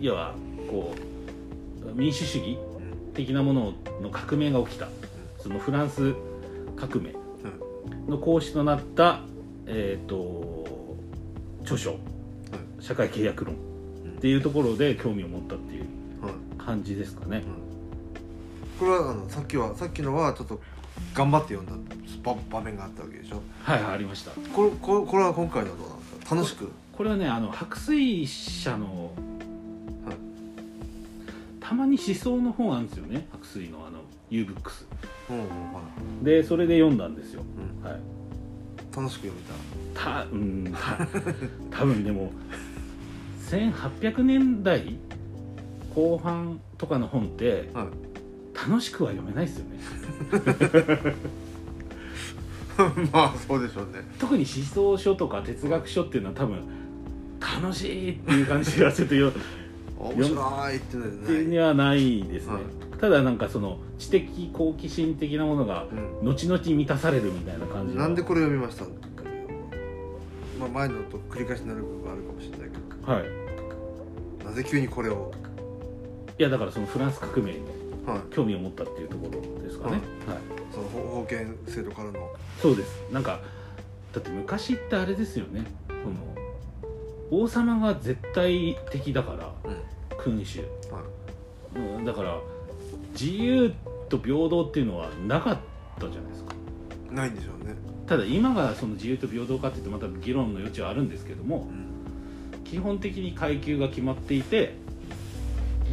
[0.00, 0.34] いわば
[0.70, 2.58] こう民主主義
[3.10, 4.88] うん的なものの革命が起きた。
[5.38, 6.14] そのフランス
[6.76, 7.14] 革命
[8.08, 9.20] の講師となった、
[9.66, 10.96] えー、と
[11.62, 11.96] 著書
[12.80, 13.54] 「社会契約論」
[14.18, 15.84] っていうところで興味を持ったっていう
[16.22, 16.32] はい。
[16.58, 17.42] 感じですかね。
[18.78, 20.60] これはあのさっきはさっきのはちょっと
[21.14, 23.42] 頑張って読んだ場場面があったわけでしょ？
[23.64, 24.30] はいはいありました。
[24.54, 26.34] これこれこれは今回のはどうなんですか？
[26.34, 26.70] 楽しく。
[26.92, 29.12] これはねあの白水社の、
[30.04, 30.16] はい。
[31.60, 33.98] たまに思想の本あるんですよね白水のあの
[34.30, 34.86] U ブックス
[35.30, 35.80] うんうんは
[36.22, 36.24] い。
[36.24, 37.42] でそれで読んだんですよ、
[37.82, 37.88] うん。
[37.88, 38.00] はい、
[38.96, 39.40] 楽しく読め
[39.94, 40.22] た。
[40.24, 41.06] うんた
[41.76, 42.32] 多分でも
[43.50, 44.96] 1800年代
[45.94, 47.88] 後半とかの本ってたはい
[48.66, 49.78] 楽しくは読めないですよね。
[53.12, 54.04] まあそうでしょうね。
[54.18, 56.62] 特に思想書とか哲学書っていうのは多分
[57.40, 59.32] 楽しいっていう感じがちょっとよ
[59.98, 62.22] 面白いっていうのはない。
[62.22, 62.62] ですね、はい
[62.98, 65.84] ただなんかその知的好奇心的なものが
[66.20, 68.86] う後々満たされるみたいな感じのんなんでこれ読みました
[70.58, 73.12] まあ前のと繰り返しになる部分あるかもしれないけど。
[73.12, 73.24] はい。
[74.44, 75.30] なぜ急にこれを？
[76.38, 77.77] いやだからそのフランス革命にはい
[78.30, 80.02] 興味を持ったっていうところですかね、はい。
[80.72, 82.30] その封建制度からの。
[82.60, 83.04] そうです。
[83.12, 83.40] なんか
[84.12, 85.64] だって昔ってあれですよね。
[85.88, 89.76] その王様が絶対的だからうん。
[90.22, 91.78] 君主、はい。
[91.78, 92.38] うん、だから
[93.12, 93.72] 自由
[94.08, 95.58] と平等っていうのはなかっ
[96.00, 96.54] たじゃないですか。
[97.10, 97.74] ないんでしょうね。
[98.06, 102.64] ただ今がその自由と平等かっていうとまた議論の余地はあるんですけどもうん。
[102.64, 104.74] 基本的に階級が決まっていて、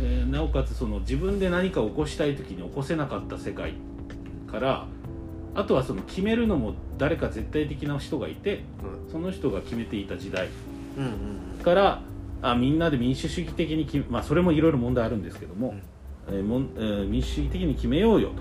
[0.02, 3.74] えーなおかつその自分で何かを起こしたい時に起こせなかった世界
[4.52, 4.86] から
[5.54, 8.64] あとはその決めるのも誰か絶対的な人がいて
[9.12, 10.50] その人が決めていた時代
[10.98, 11.08] うんう
[11.62, 12.02] んから
[12.42, 15.76] あみんなで民主主義的に決め、まあ、それもいろいろ問題あるんですけども、
[16.28, 18.32] えーもんえー民主主義的に決めようよ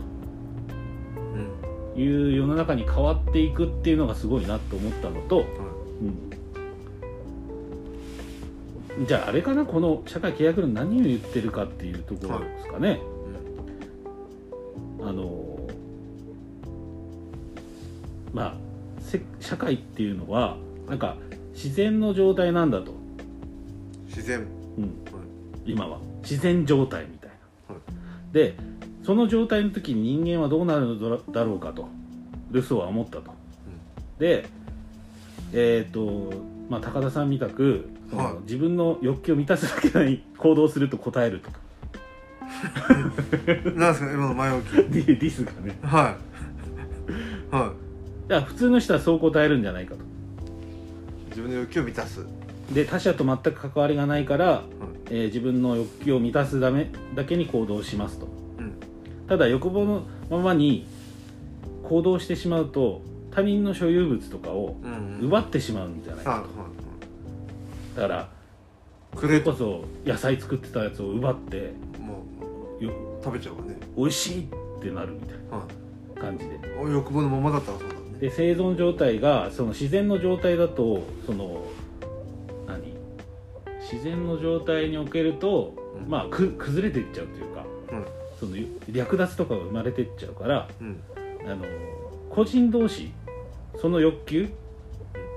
[1.35, 1.95] うんうん。
[1.95, 5.45] という世の中に変わっていくっていうのがすごいなと思ったのと、は
[6.03, 6.31] うん、
[9.07, 12.98] じゃああれかなこの社会契約論何を言ってるかっていうところですかね、い。
[13.00, 13.14] うん
[15.09, 15.59] あの
[18.33, 18.54] まあ
[19.00, 20.57] せ社会っていうのは
[20.88, 21.16] なんか
[21.52, 22.92] 自然の状態なんだと、
[24.07, 24.46] 自然。
[24.76, 24.94] うん、
[25.64, 25.98] 今は。
[26.22, 27.30] 自然状態みたい
[27.68, 27.80] な、は
[28.33, 28.54] で
[29.04, 31.88] その状態の時に人間はどうなるのだろうかと。
[32.50, 33.33] ルソーは思ったと、
[34.18, 34.46] で
[35.52, 36.33] えっ、と
[36.70, 38.35] まあ高田さんみたくはい。
[38.42, 41.59] 自分の欲求を満たすだけに行動すると答えるとか。
[43.74, 44.74] なんですか今の前置き。
[44.77, 45.79] ディディスがね。
[45.83, 46.16] は
[47.53, 47.55] い。
[47.55, 48.29] はい。
[48.29, 50.00] だから普通の人はそう答えるんじゃないかと。
[51.31, 52.20] 自分の欲求を満たす。
[52.20, 52.27] は
[52.72, 54.62] で他者と全く関わりがないから、
[55.11, 55.11] い。
[55.11, 58.27] えー自分の欲求を満たすためだけに行動しますと。
[58.59, 58.72] うん。
[59.29, 60.87] ただ欲望のままに
[61.83, 65.27] 行動してしまうと他人の所有物とかをうんうん。
[65.27, 66.55] 奪ってしまうんじゃないはいはかと
[67.94, 68.28] だから
[69.16, 72.24] それこそ野菜作ってたやつを奪っても
[72.80, 73.76] よう食べちゃうわね。
[73.96, 75.64] 美味しいってなるみたいは
[76.16, 76.57] な感じで。
[76.57, 78.00] いお欲望のままだったらそうだね。
[78.20, 81.64] で生存状態がその自然の状態だとその
[82.66, 82.94] 何？
[83.80, 86.11] 自然の状態におけると、うん。
[86.11, 88.04] まあく崩れていっちゃうというかうん。
[88.40, 88.57] その
[88.90, 91.00] 略奪とかが生まれていっちゃうからうん。
[91.46, 91.64] あの
[92.30, 93.12] 個人同士
[93.80, 94.48] その欲求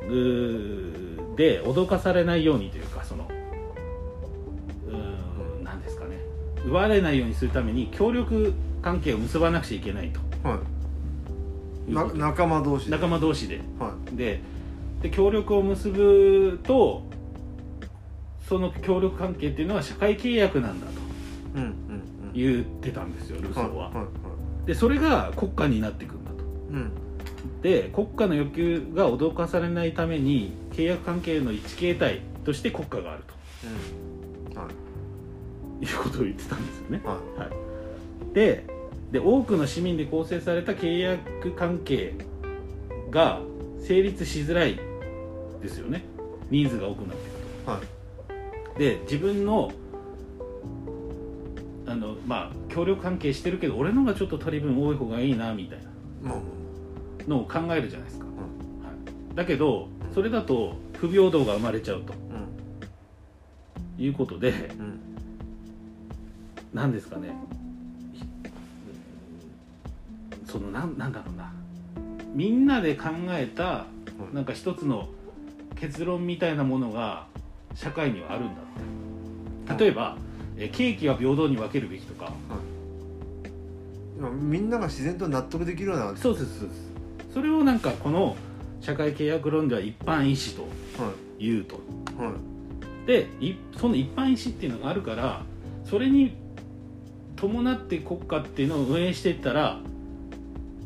[0.08, 3.28] で脅かされないようにというかその
[4.88, 6.18] うーんなんですかね。
[6.66, 10.20] 奪われないようにするために協力関係を結ばなくちゃいけないと。
[10.48, 12.18] はい。
[12.18, 12.92] 仲間同士で。
[12.92, 13.62] 仲間同士で。
[13.80, 14.42] はで
[15.02, 17.04] で協力を結ぶと
[18.48, 20.94] その協力関係っていうのは社会契約なんだと。
[20.94, 20.96] い
[21.56, 21.74] うんうんう
[22.30, 22.34] ん。
[22.34, 23.90] 言ってたんですよルソーは。
[23.90, 24.06] はいはい
[24.66, 26.44] でそれが国家になっていくんだと。
[26.72, 26.92] うん
[27.62, 33.24] で国家の欲求が脅かされないために契約関係の一形態として国家がある
[34.52, 34.58] うん。
[34.58, 35.86] はい。
[35.86, 37.02] ということを言ってたんですよね。
[37.04, 37.20] はは
[38.32, 38.66] い、で
[39.12, 42.16] で多くの市民で構成された契約関係
[43.10, 43.40] が
[43.80, 44.80] 成立しづらい
[45.62, 46.04] ですよね。
[46.50, 47.72] 人数が多くなっていくと。
[47.72, 47.82] いは
[48.76, 48.80] い。
[48.80, 49.72] で自分の
[51.86, 55.86] あのまあ協力関係してるけど俺のがちょっと取り分多い方がいいなみたいな。
[56.22, 56.57] まあま
[57.28, 58.32] のを考えるじゃないですか、は
[59.34, 62.14] い、だけどそれだと不平等が生まれちゃうと。
[62.14, 62.18] あ
[64.00, 64.86] いうことでうん。
[64.86, 65.08] うん
[66.74, 67.30] 何ですかね。
[68.14, 68.24] ひ
[70.46, 71.52] そのなんなんだろうな。
[72.34, 73.86] みんなで考えた
[74.32, 75.10] なんか一つの
[75.76, 77.26] 結論みたいなものが
[77.74, 79.84] 社会にはあるんだって。
[79.86, 80.18] 例えば、
[80.58, 82.32] えケーキは平等に分けるべきとか。
[84.20, 86.87] まあみんなが自然と納得できるようなそうですそうです
[87.38, 88.36] それをなんかこの
[88.82, 91.76] 社会契約論では一般意思とは言うと。
[92.20, 92.24] い。
[92.24, 93.06] はい。
[93.06, 95.44] でいその一般意思っていうのがあるから
[95.86, 96.36] それに
[97.36, 99.80] 伴って国家っていうのを運営していったら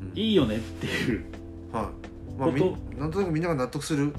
[0.01, 0.19] うん。
[0.19, 1.23] いいよねっていう
[1.71, 2.37] はい。
[2.37, 4.11] まあなんとなくみんなが納得する。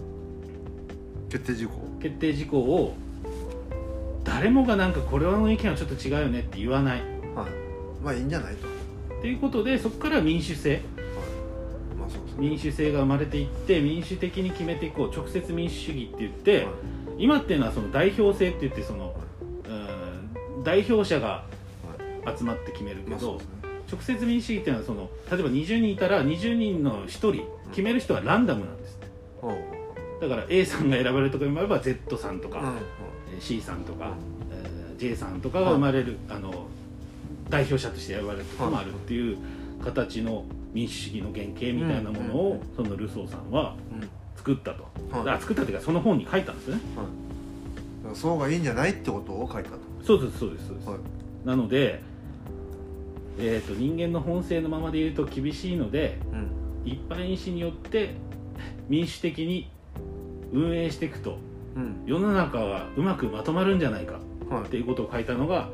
[1.28, 1.72] 決定事項。
[2.00, 2.94] 決定事項を
[4.24, 7.00] 誰もがなんかこれの意見はちょっと違うよねって言わない。
[7.34, 7.50] はい。
[8.02, 8.66] まあいいんじゃないと。
[9.18, 10.80] っていうことでそこから民主制。
[10.80, 10.91] まあそうですね
[12.36, 16.74] 民主制が生まれていって民主的に決めていこう直接民主主義って言って、はい。
[17.18, 19.14] 今っていうのはその代表制って言ってその、
[19.66, 20.12] うん
[20.64, 21.44] 代表者が
[22.38, 23.40] 集まって決めるけど、
[23.90, 28.98] 直接民主主義っていうのはその例えば20人いたら20人の1人決める人はランダムなんです
[30.20, 32.74] だから A さんが選ばれるとかもあれば Z さんとか、
[33.40, 34.14] C さんとか、
[34.52, 36.66] えー J さんとかが生まれる、あの
[37.48, 39.36] 代表者として選ばれるとかもあるっていう
[39.82, 44.08] 形の民主主義の原型みたいなものを、そのルソーさんはうん。
[44.36, 45.36] 作ったと、はい。
[45.36, 46.82] あ作ったっていうかその本に書いたんですよね。
[46.96, 47.06] はい
[48.14, 49.78] そうがいいんじゃないってことを書いたと。
[50.02, 50.98] そうですそうですそうです、はい。
[51.46, 52.02] なので、
[53.38, 56.50] えー、と人間の本性のままでいると厳しいのでうん。
[56.84, 58.14] 一般意思によって
[58.88, 59.70] 民主的に
[60.52, 61.38] 運営していくと。
[61.76, 62.02] うん。
[62.04, 64.18] 世の中はうまくまとまるんじゃないか。
[64.50, 64.64] はい。
[64.64, 65.70] っていうことを書いたのが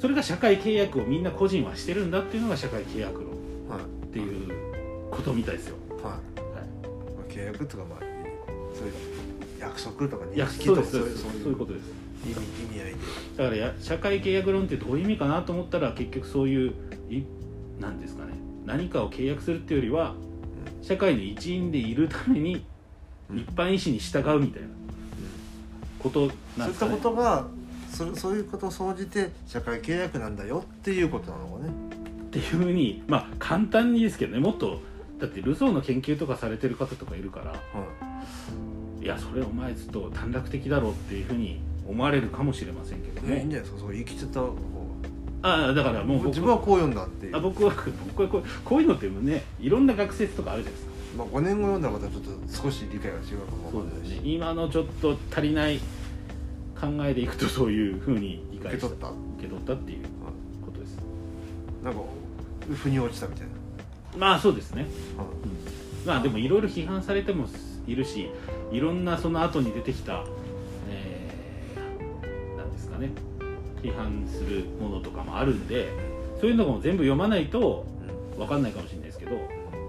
[0.00, 3.28] それが社会契約をみんな個人はしてるんだっていうのが社会契約論。
[3.28, 3.33] はい
[4.14, 6.04] っていうことみたいですよ、はい。
[6.04, 7.98] はい、まあ契約とかまあ
[8.72, 8.94] そういう
[9.58, 10.92] 約束とか認識そうです。
[10.92, 11.84] そうとかそういうですそういうことです。
[12.24, 12.96] 意味意味合いで。
[13.36, 16.74] だからや社会契約論ってどういう意味かなと思ったら結局そういう
[17.10, 17.24] い
[17.80, 18.34] なんですかね。
[18.64, 20.14] 何かを契約するっていうよりは
[20.80, 22.64] 社会の一員でいるために
[23.28, 23.38] うん。
[23.38, 24.68] 一般意思に従うみたいな
[25.98, 26.96] ことそういったなんですかね。
[26.96, 27.48] ことが
[27.90, 31.93] それそういうことを総じて社会契約なんだよっていうことなのかね
[32.34, 34.80] っていうふうにまあ簡単にですけどねもっと
[35.20, 37.56] だってルソーの研究とかされてる方とかいるからは
[39.00, 39.06] い。
[39.06, 44.56] やそれお前ちょっと短絡的だろうっていうふうに思われるかもしれませんけどい、ね、いいんもじゃないですか生きてた方
[45.42, 47.36] ああだからもう自分はこう読んだっていう。
[47.36, 47.72] あ僕は
[48.08, 50.94] 僕はこうこういうのってねいろんな学説とかあるじゃないですか。
[51.18, 54.20] まあ、5年後読んだらまたちょっと少し理解が違うかもそうですね。
[54.24, 55.78] 今のちょっと足りない
[56.80, 58.86] 考えでいくとそういうふうに理解した。
[58.86, 60.06] 受け取った、受け取ったっていう
[60.64, 60.98] ことです。
[61.84, 62.00] なんか
[62.72, 63.52] 腑に落ちたみたいな、
[64.18, 64.86] まあそうですね。
[65.16, 65.24] は
[66.06, 67.46] まあでもいろいろ批判されても
[67.86, 68.30] いるし
[68.72, 70.24] いろんなその後に出てきた、
[70.88, 73.10] えーなんですかね。
[73.82, 75.88] 批判するものとかもあるんで
[76.40, 77.84] そういうのも全部読まないと
[78.34, 79.32] い分かんないかもしれないですけど、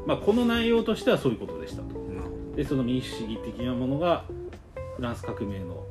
[0.05, 2.05] まあ、この内容としてはそういうことでしたと。
[2.55, 4.23] でその民主主義的なものが
[4.95, 5.83] フランス革命の、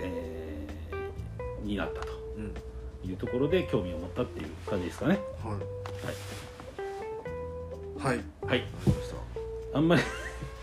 [0.00, 2.15] えーになったと
[3.06, 5.18] いうところで興味を持ったっていう感じですかね。
[5.42, 5.50] は
[8.04, 8.06] い。
[8.06, 8.16] はい。
[8.18, 8.60] わはい。
[8.60, 9.14] かりまし
[9.74, 10.02] あんまり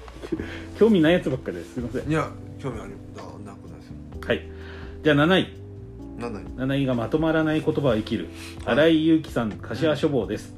[0.80, 2.02] 興味ないやつばっかりですすいません。
[2.04, 2.30] たいや
[2.60, 3.96] 興味あるあなくないですよ。
[4.26, 4.42] はい。
[5.04, 5.64] じゃあ7位。
[6.20, 8.30] なんない7位がまとまらない言葉は生きる。
[8.66, 10.54] 新井祐樹さん柏書房です。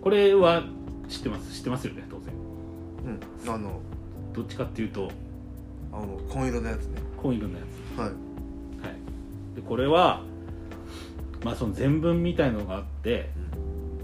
[0.00, 0.64] これは
[1.08, 1.52] 知ってます？
[1.54, 2.06] 知ってますよね？
[2.10, 2.34] 当然。
[3.46, 3.54] うん。
[3.54, 3.80] あの
[4.34, 5.10] どっちかっていうと。
[5.92, 7.00] あの紺色のやつね。
[7.22, 7.60] 紺色のや
[7.96, 7.98] つ。
[7.98, 8.10] はい
[9.68, 10.22] これは、
[11.44, 13.30] まあ、その全文みたいのがあって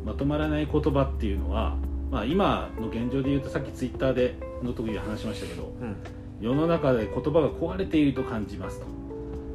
[0.05, 1.77] まとまらない言葉っていうのは、
[2.11, 5.97] まあ、今の現状で言うとさっきツイッターでの時に話しましたけどうん。
[6.41, 8.87] 世の中で言葉が壊れていると感じますと。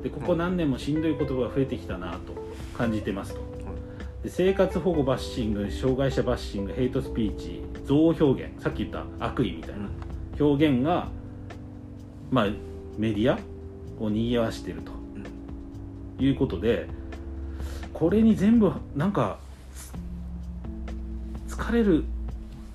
[0.03, 2.35] でここ何年もしんどい言葉が増えてきたなと
[2.77, 3.41] 感じてますと。
[4.23, 9.89] で生活保護バッシング障害者バッシングヘイトスピーチ憎悪表現さっき言った悪意みたいな。
[10.39, 11.07] 表現が、
[12.29, 12.47] まあ、
[12.97, 13.39] メディア
[13.99, 14.91] を賑わしてると
[16.19, 16.88] いうことで
[17.93, 19.39] これに全部なんか
[21.47, 22.04] 疲れる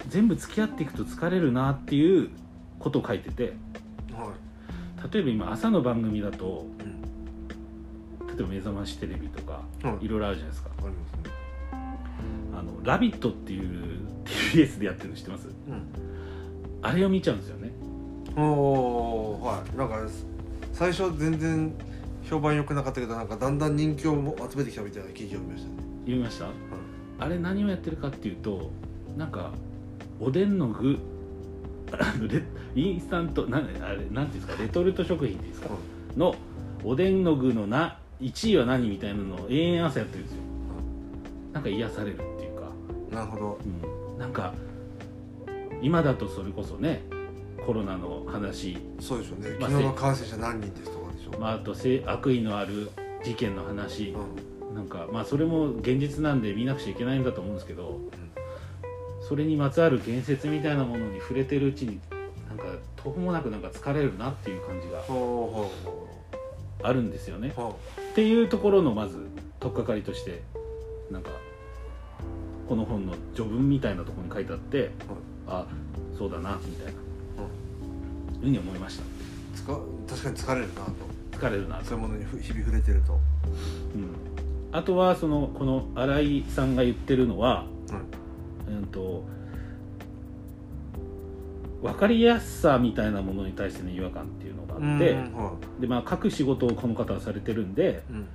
[0.09, 2.31] 全部付き合っていくと疲れるなっていう
[2.79, 3.53] ことを書いてて
[4.13, 4.33] は
[5.13, 7.01] 例えば今朝の番組だというん。
[8.29, 10.05] 例えば「目覚ましテレビ」とかはい。
[10.05, 10.71] いろいろあるじゃないですか。
[10.79, 11.31] ありますね
[12.59, 15.49] 「あのラビット!」っていう TBS でやってるの知ってます？
[16.83, 17.71] あれを見ちゃうんですよね。
[18.37, 19.77] うんおーはい。
[19.77, 19.99] なんか
[20.73, 21.73] 最初全然
[22.31, 25.75] 評判良くなかったけどなんかだんだん人気をも集めてきたみたいな記事を見ましたね。
[26.07, 26.47] 言いました？
[27.19, 28.71] あれ何をやってるかっていうと
[29.17, 29.51] なんか
[30.21, 30.99] おでんの具
[32.77, 34.63] インスタントなんあれなんていうんですか？
[34.63, 35.69] レトルト食品っていうんですか、
[36.17, 36.35] の
[36.85, 40.43] おでんの具のな1位は何みたいなのを永遠朝やってるんですよ。
[41.53, 42.71] なんか癒されるっていうか、
[43.13, 43.59] なるほど。
[44.13, 44.55] うん、なんか
[45.83, 47.03] 今だとそれこそね
[47.67, 49.57] コロナの話、そうでしょうね。
[49.61, 51.00] まあ昨日の感染者何人ですと
[51.39, 52.91] まあ、あとせ悪意のある
[53.25, 54.11] 事件の話。
[54.11, 54.51] う、ん。
[54.75, 58.01] なんかまあそれも現実なんで見なくちゃいけないんだと思うんですけど、
[59.21, 62.01] それにまつわる言説みたいなものに触れてるうちに
[62.49, 62.65] なんか
[62.97, 65.03] 途方もなくなんか疲れるなっていう感じが
[66.89, 67.53] あるんですよね。
[68.13, 69.19] っていうところのまず
[69.59, 70.41] 取っかかりとして
[71.11, 71.31] なんか
[72.69, 74.91] この本の序文みたいなところに書いてあって、
[75.49, 75.67] あ
[76.17, 76.93] そうだなみたいな
[78.41, 79.03] ふうに思いました。
[79.03, 79.07] う
[79.57, 81.10] つか確かに疲れるなと
[81.41, 81.85] 疲れるなと。
[81.87, 83.15] そういうものにふ日々触れてると。
[83.15, 83.19] うん、
[84.73, 87.65] あとはそのこの新井さんが言ってるのは、
[88.69, 89.25] うん、と
[91.83, 98.27] 分かりやすさみたいなものに対しての違和感っていうのがあって、うんはでまあ、書く仕事をこの方はされてるんで、いうん。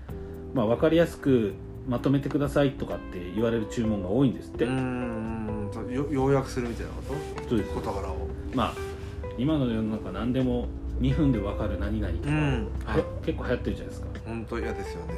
[0.55, 1.53] まあ、分かりやすく
[1.87, 5.69] まとめてくださいとかって言われる注文が多いんですって、うーん
[6.11, 7.01] 要約するみたいなこ
[7.43, 7.49] と？
[7.49, 7.73] そうです。
[7.75, 8.27] 事柄を。
[8.55, 8.73] まあ
[9.37, 10.67] 今の世の中何でも
[10.99, 12.67] 2分で分かる何々とか、ん。
[12.85, 14.07] は結構流行ってるじゃないですか。
[14.25, 15.13] 本当嫌ですよね。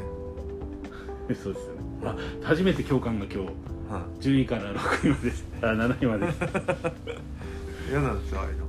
[1.36, 3.50] そうですよね、あ初めて共感が今日。
[3.90, 6.34] は10位から6位まであ7位まで
[7.90, 8.66] 嫌なんですよああいうの。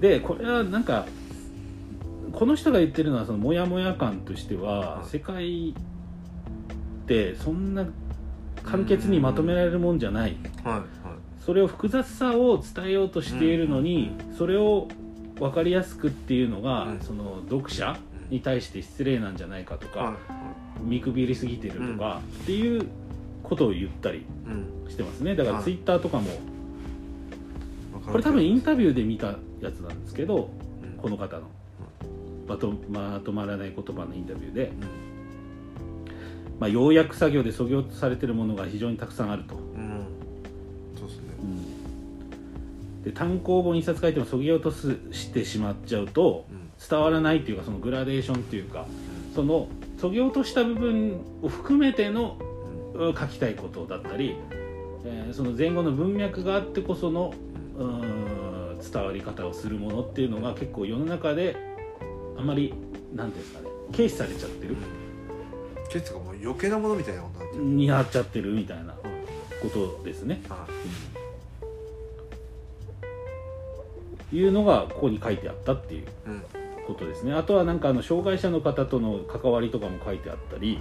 [0.00, 1.06] でこれはなんか
[2.32, 5.06] この人が言ってるのはそのモヤモヤ感としては、はい。
[5.06, 5.74] 世界っ
[7.06, 7.86] てそんな
[8.62, 10.36] 簡潔にまとめられるもんじゃない。
[10.64, 10.74] はい。
[10.74, 10.82] はい。
[11.40, 14.88] それを複雑さを伝えようとしているのに、それを
[15.36, 17.00] 分かりやすくっていうのが、うん。
[17.00, 17.98] その読者
[18.30, 20.16] に対して失礼なんじゃないかとか、はい。
[20.82, 22.86] 見くびりすぎてるとか、っていう
[23.42, 24.90] ことを言ったりうん。
[24.90, 25.34] してますね。
[25.34, 25.64] だからはい。
[25.64, 26.30] ツイッターとかも、
[28.06, 30.50] これ多分インタビューで見たやつなんですけど
[30.82, 30.98] うん。
[30.98, 31.42] この方の。
[32.48, 34.72] まとまとまらない言葉のインタビューで、
[36.58, 39.54] まあ、要約作業でそぎ落とされてるものが非常にたくさんあると、
[43.04, 46.70] で単行本一冊書いてもそぎ落とすしてしまっちゃうとうん。
[46.88, 48.86] 伝わらないっていうかそのグラデーションっていうか
[49.36, 52.36] そのそぎ落とした部分を含めての
[53.16, 54.36] 書きたいことだったり、
[55.04, 57.32] えーその前後の文脈があってこその
[58.82, 61.56] 伝わり方をするものっていうのが結構世の中で
[62.36, 62.74] あまり
[63.14, 64.76] なんていうんですかね軽視されちゃってる。
[65.90, 68.52] ケツがもう余計なものみたいなことになっちゃってる。
[68.52, 69.70] みたいなうん。
[69.70, 70.42] ことですね。
[70.48, 70.72] はい。
[70.72, 71.11] う
[74.40, 76.06] のがここに書いてあったっていう
[76.86, 77.34] ことですね。
[77.34, 80.78] あとはなんかあの障害者の方との関わりとかも書いてあったり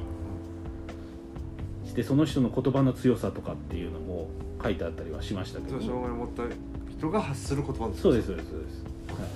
[1.85, 4.29] してその人の言葉の強さとかっていうのも
[4.63, 5.79] 書いてあったりはしましたけど。
[5.79, 6.43] 障害を持った
[6.89, 8.83] 人が発する言葉のそうですそうですそうです、
[9.17, 9.27] は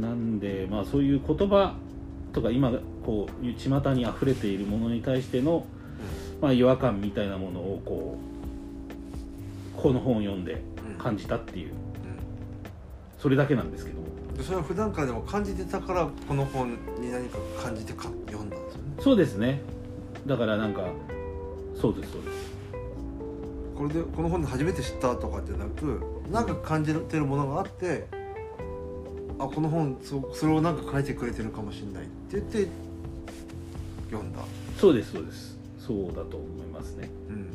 [0.00, 1.74] なんでまあそういう言葉
[2.32, 2.72] とか今
[3.04, 5.66] こう巷に溢れているものに対しての、
[6.40, 8.18] まあ、違和感みたいなものをこ
[9.76, 10.62] うこの本を読んで
[11.00, 11.70] 感じたっていう。
[11.70, 11.72] う
[13.18, 14.00] それだけなんですけど。
[14.42, 18.94] それは普段からでも感じてたからこの本に何か感じてか読んだんですよね。
[19.00, 19.60] そうですね。
[20.26, 20.88] だからなんか
[21.80, 22.50] そうですそうです。
[23.76, 28.06] これでこの本で初めて知ったとかじゃなくなんか感じてるものがあって
[29.38, 32.68] あこの本そそれをなんか書いてくれてるかもしれないって言って
[34.10, 34.40] 読んだ、
[34.78, 35.58] そうですそうです。
[35.78, 37.48] そうだと思いますね、うん、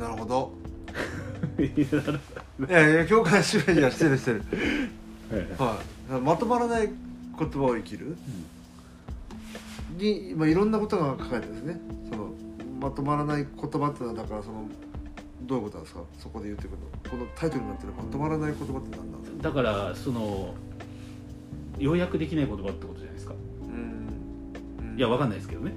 [0.00, 0.52] なるほど。
[1.60, 4.42] いやいや共感しないやしてるしてる。
[5.58, 6.14] はい。
[6.14, 6.20] はい。
[6.20, 6.88] まとまらない
[7.38, 8.16] 言葉を生きる、
[9.96, 11.80] に、まあ、いろんなことが書かれてですね。
[12.10, 12.30] その
[12.80, 14.66] まとまらない言葉ってのはだからその
[15.42, 16.00] どういうことなんですか？
[16.18, 16.86] そこで言ってくるの。
[17.10, 19.42] このタイトルになってるまとまらない言葉って何なんですか？
[19.42, 20.54] だからその
[21.78, 23.34] 要約できない言葉ってことじゃないですか。
[23.62, 24.96] うん。
[24.96, 25.72] いやわかんないですけどね。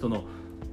[0.00, 0.24] その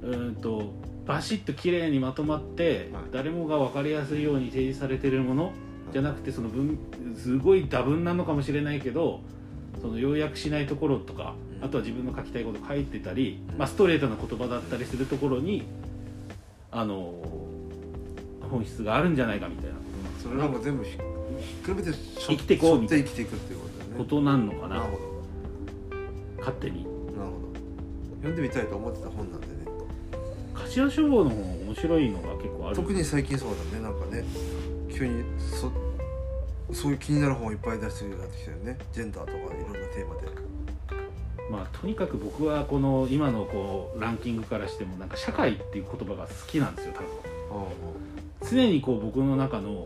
[0.02, 0.72] うーんと
[1.10, 3.02] バシッと綺麗にまとまって、はい。
[3.12, 5.52] 誰もが分かりやすいように提示されてるもの
[5.92, 6.78] じゃなくてその文
[7.16, 9.20] すごい多文なのかもしれないけど
[9.82, 11.64] その要約しないところとか、うん。
[11.64, 13.58] あとは自分の書きたいこと書いてたり、うん。
[13.58, 15.64] まあ、ストレートな言葉だったりするところに
[16.70, 17.12] あの
[18.48, 19.76] 本質があるんじゃないかみたいな。
[20.22, 21.00] それなんか全部ひひっ
[21.64, 23.04] くるめて生きてこうみたいな。
[23.04, 23.98] 生きていくっていうことだよね。
[23.98, 24.76] ことなんのかな。
[24.76, 24.98] なるほ
[26.38, 26.84] 勝手に。
[26.84, 27.60] どなるほど。
[28.18, 29.49] 読んでみたいと思ってた本なんで
[30.60, 32.76] ね柏書房の本面白いのが結構ある。
[32.76, 33.82] 特に最近そうだね。
[33.82, 34.24] なんかね
[34.92, 35.72] 急にそ
[36.72, 38.78] そういう気になる本をいっぱい出してるようになってきたよね。
[38.92, 40.50] ジェンダーとかいろんなテーマで。
[41.50, 47.08] まあ、とにかく僕はこの今のこうランキングからしてもなんか社会っていう言葉が好きなんですよ多分。
[47.64, 49.78] あ常にこう僕の中の、うんう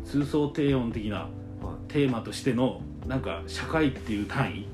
[0.00, 1.28] ん、通奏低音的な
[1.86, 4.66] テーマとしてのなんか社会っていう単位い、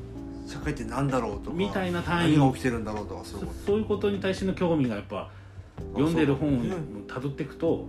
[0.46, 2.36] 社会って何だろうとかみたいな単位。
[2.36, 5.30] 何が起きてるんだろうとかそういうこそそういうことに対しての興味がやっぱ
[5.94, 6.62] 読んでる本を
[7.06, 7.86] たどっていくと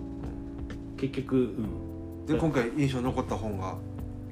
[0.97, 3.76] 結局、うん、とで今回印象に残った本が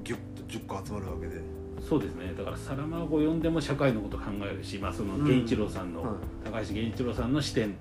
[0.04, 1.42] ギュッと10個集まるわけで。
[1.88, 2.34] そうですね。
[2.38, 5.24] だから「サラマーゴ」読んでも社会のこと考えるし、まあ、そのうん。
[5.24, 6.14] 源一郎さんの、はい。
[6.46, 7.76] 高橋源一郎さんの視点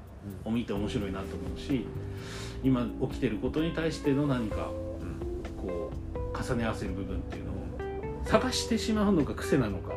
[0.45, 1.87] を見て面白いなと思うし
[2.65, 4.71] 今起きてることに対しての何か
[5.01, 5.67] うん。
[5.69, 7.55] こう重ね合わせる部分っていうのを
[8.25, 9.93] 探してしまうのが癖なのか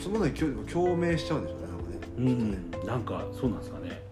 [0.00, 1.98] そのまで共共鳴しちゃうんでしょうねなんかね。
[2.16, 4.02] きっとねなんかそうなんですかね。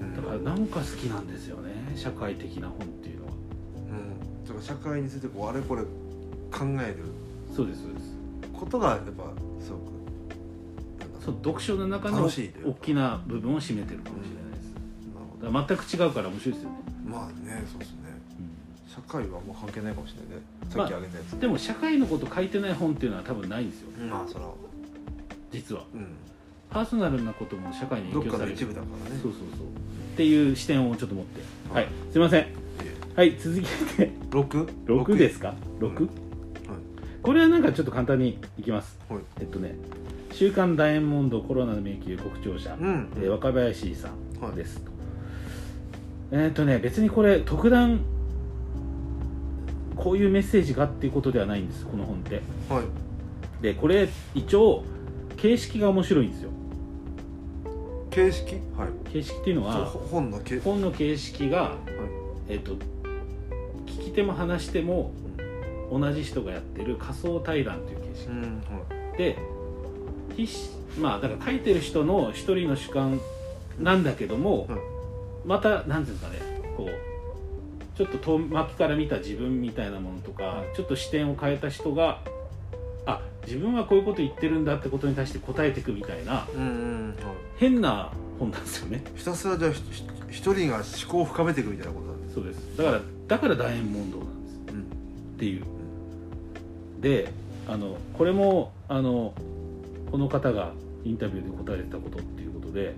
[0.00, 0.16] うん。
[0.16, 3.32] だからなんか好きなんですよね社会的な本っていうのは。
[3.32, 4.46] うん。
[4.46, 7.04] だから社会についてこうあれこれ考える。
[7.54, 8.18] そうですそうです。
[8.58, 9.04] ことがやっぱ
[9.62, 9.98] すごく
[11.24, 12.30] そう読書の中の大
[12.82, 14.72] きな部分を占めてるかもしれないです。
[15.14, 18.07] なるほだから全く違うから面白いですよね、どまあねそうですね
[19.06, 20.42] 社会はもう関係ないかもしれないね。
[20.68, 23.90] さまあっき挙げたやつ、でも社会のこと書いてない本っていうのは多分ないんですよ。
[24.10, 24.52] まあそれは
[25.50, 25.84] 実は。
[25.94, 26.06] うん。
[26.70, 28.56] パーソナルなことも社会にどっ影響される。
[28.56, 29.20] かの一部だからね。
[29.22, 29.66] そうそうそう。
[29.66, 31.40] っていう視点をちょっと持って。
[31.70, 31.88] は、はい。
[32.12, 32.46] すいません。
[33.16, 33.62] はい続け
[34.06, 34.12] て。
[34.30, 34.68] 6?
[34.86, 36.08] 6ですか？6?
[37.22, 38.98] これはなんかちょっと簡単にいきます。
[39.08, 39.20] はい。
[39.40, 39.74] えっとね
[40.32, 43.08] 「週刊ダイヤモンドコロナの迷宮国庁舎」うん。
[43.16, 44.90] えー若林さはいんですと、
[46.30, 48.00] えっとね別にこれ特段
[49.98, 52.42] こういうメッセージがっていうことではないんですこの本って。
[52.68, 53.62] はい。
[53.62, 54.84] でこれ一応
[55.36, 56.50] 形式が面白いんですよ。
[58.10, 58.54] 形式？
[58.76, 59.12] はい。
[59.12, 61.72] 形式っていうのそうはほ本のけ本の形式が、はい。
[62.48, 62.72] えっと
[63.86, 65.12] 聞き手も話しても
[65.90, 68.28] 同じ人がやってる仮想対談という形式。
[68.28, 68.48] うんは
[69.14, 69.18] い。
[69.18, 69.36] で
[70.30, 73.20] 筆しまあだから書いてる人の一人の主観
[73.78, 74.78] なんだけども、うん
[75.46, 76.38] またなんていうんですかね
[76.76, 76.88] こう
[77.98, 82.20] ちょっと遠巻きから見た自分みたいなものとか、ちょっと視点を変えた人が
[83.06, 87.16] あ自分はこういうこと言ってるんだってことに対して答えていくみたいなうんうんはい
[87.56, 89.02] 変な本なんですよね。
[89.16, 89.70] ひたすらじゃあ
[90.30, 92.76] 一人が思考を深めていくみたいなことなんですそうです。
[92.76, 94.60] だからだから大円問答なんです。
[94.68, 94.84] うんっ
[95.36, 95.64] ていう。
[97.00, 97.32] で
[97.66, 99.34] あのこれもあの
[100.12, 100.72] この方が
[101.04, 102.94] インタビューで答えてたことっていうことで、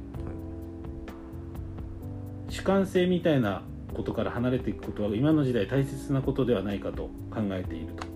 [2.50, 3.62] 主観性みたいな
[3.94, 8.06] ことから離れていくことは今の時代大切なことではないかと考えていると、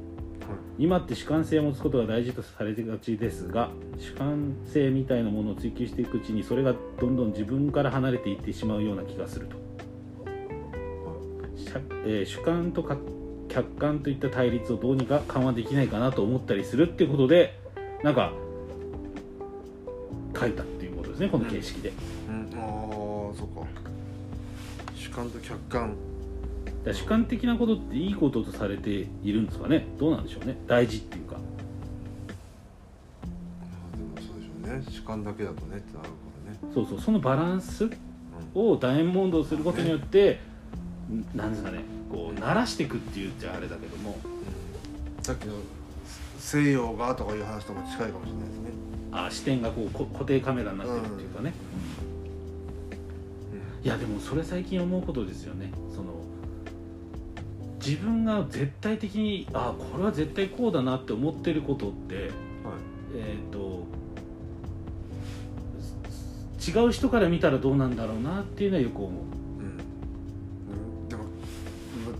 [0.78, 9.56] 今って主観性を持つことが大事とされてがちですが主観性みたいなものを追求していくうちにそれがどんどん自分から離れていってしまうような気がすると、
[12.06, 12.96] えー主観とか
[13.48, 17.56] 客観といった対立をどうにか緩和できないかなと思ったりするっていうことで
[18.02, 18.32] なんか
[20.38, 21.92] 書いたっていうことですねこの形式で、
[22.28, 23.83] うん、ああそうか。
[23.83, 23.83] 主
[25.14, 25.94] 観と客観。
[26.92, 29.86] 主観的なことっていいこととされているんですかね。
[29.98, 30.58] どうなんでしょうね。
[30.66, 31.36] 大事っていうか。
[31.36, 31.40] で
[34.02, 34.84] もそうでしょうね。
[34.90, 36.14] 主観だけだとねってなるか
[36.46, 37.00] らね、そうそう。
[37.00, 37.92] そのバランスうん。
[38.54, 40.40] を楕円問答することによって、
[41.10, 41.80] んなんですかね。
[42.10, 44.18] こう慣らしていくって言っちゃあれだけども。
[45.22, 45.54] さっきの
[46.38, 48.70] 西洋がとかいう話とも近いかもしれないですね。
[49.10, 51.54] あ視点がこうこ固定カメラになってるっていうかね、
[53.84, 55.70] いやでもそれ最近思うことですよね。
[55.94, 56.14] その
[57.84, 62.26] 自分が絶対的にあこれは絶対こうだなって思ってることってはい。
[63.16, 63.84] えっ、と
[66.66, 69.10] 違う人から見たらどうなんだろうなっていうのはよく思う。
[69.10, 71.08] うん。
[71.08, 71.24] でも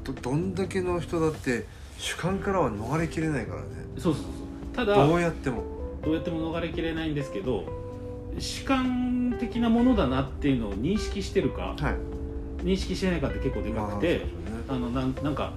[0.04, 1.64] どどんだけの人だって
[1.96, 3.68] 主観からは逃れきれないからね。
[3.96, 4.76] そうそうそう。
[4.76, 5.64] ただどうやっても。
[6.04, 7.64] どうやっても逃れきれないんですけど
[8.38, 12.64] 主観的なものだなっていうのを認識してるかはい。
[12.64, 14.24] 認識してないかって結構でかくて、
[14.68, 15.52] まああのなんなんか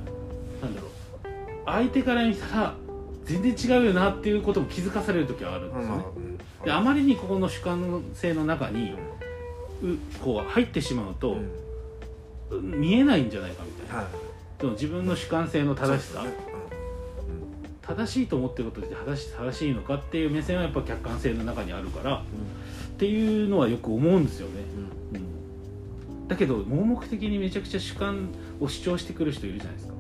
[0.61, 0.91] なんだろう。
[1.65, 2.75] 相手から見たら
[3.23, 6.03] 全然違うよなっていうことも気づかされる時はあるんですよね、
[6.63, 8.93] であまりにここの主観性の中に
[9.83, 11.37] うこう入ってしまうと、
[12.51, 12.79] うん。
[12.79, 14.07] 見えないんじゃないかみたいな、はい。
[14.59, 16.47] その自分の主観性の正しさ、そうですね。
[17.81, 22.21] 正しいと思ってることで正し正しいのかっていう目線はやっぱ客観性の中にあるから
[22.97, 24.63] っていうのはよく思うんですよね、
[25.13, 25.19] うん。
[25.19, 26.21] うん。
[26.21, 28.29] うん、だけど盲目的にめちゃくちゃ主観
[28.59, 29.93] を主張してくる人いるじゃないですか。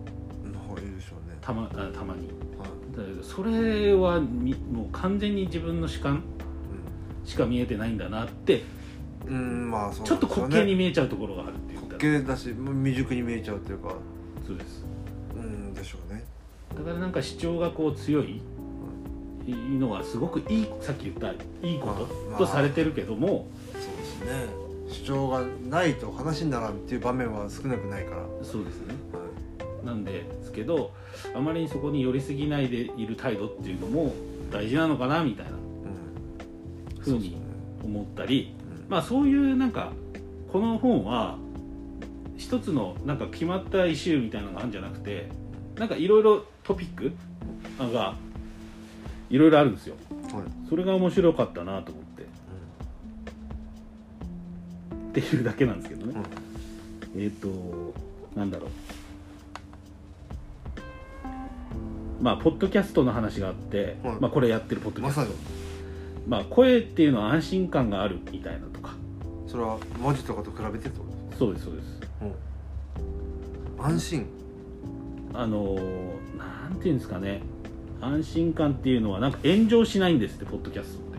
[1.47, 2.27] たまあたまに。
[2.57, 3.23] はい。
[3.23, 6.23] それはみもう完全に自分の主観
[7.23, 8.63] しか見えてないんだなって
[9.27, 13.95] うんうんまあそうちょっと滑稽に見えちゃうところがあるって言ったら滑稽だし未熟に見えちゃうっていうか。
[14.45, 14.83] そうです。
[15.35, 16.25] うんでしょうね。
[16.75, 18.41] だからなんか主張がこう強い
[19.47, 21.31] いいのはすごくいいさっき言った
[21.65, 24.67] いいこととされてるけどもそうですね。
[24.89, 28.93] 主張がないと話にならんっていう場面は少なくないから、はそうですね。
[29.83, 29.85] い。
[29.85, 30.91] なんですけど
[31.35, 34.13] あまりにそこに寄りすぎないでいる態度っていうのも
[34.51, 37.37] 大事なのかなみたいなうん、ふうに
[37.83, 38.89] 思ったりうん。
[38.89, 39.91] まあそういうなんか
[40.51, 41.37] この本は
[42.37, 45.29] 一つのなんか決まったイシューみたいなのがあるんじゃなくて
[45.75, 47.13] なんかいろいろトピック
[47.93, 48.15] が
[49.29, 49.95] いろいろあるんですよ。
[50.33, 50.43] はい。
[50.69, 52.23] それが面白かったなと思って。
[55.19, 56.21] っていうだけなんですけどね、
[57.17, 57.47] えっ、と
[58.35, 58.69] なんだろう。
[62.21, 64.17] まあポッドキャストの話があって、はい。
[64.19, 65.21] まあこれやってるポッドキャスト。
[66.27, 68.93] ままあ声っていうのは安心感があるみたいなとか。
[69.47, 71.99] それは文字とかと比べてってことですそうですそうです。
[71.99, 72.07] か、
[73.79, 74.25] 安心。
[75.33, 77.41] あのーなんていうんですかね
[78.01, 81.17] 安心感っていうのはなんか炎上しないんですってポッドキャストって。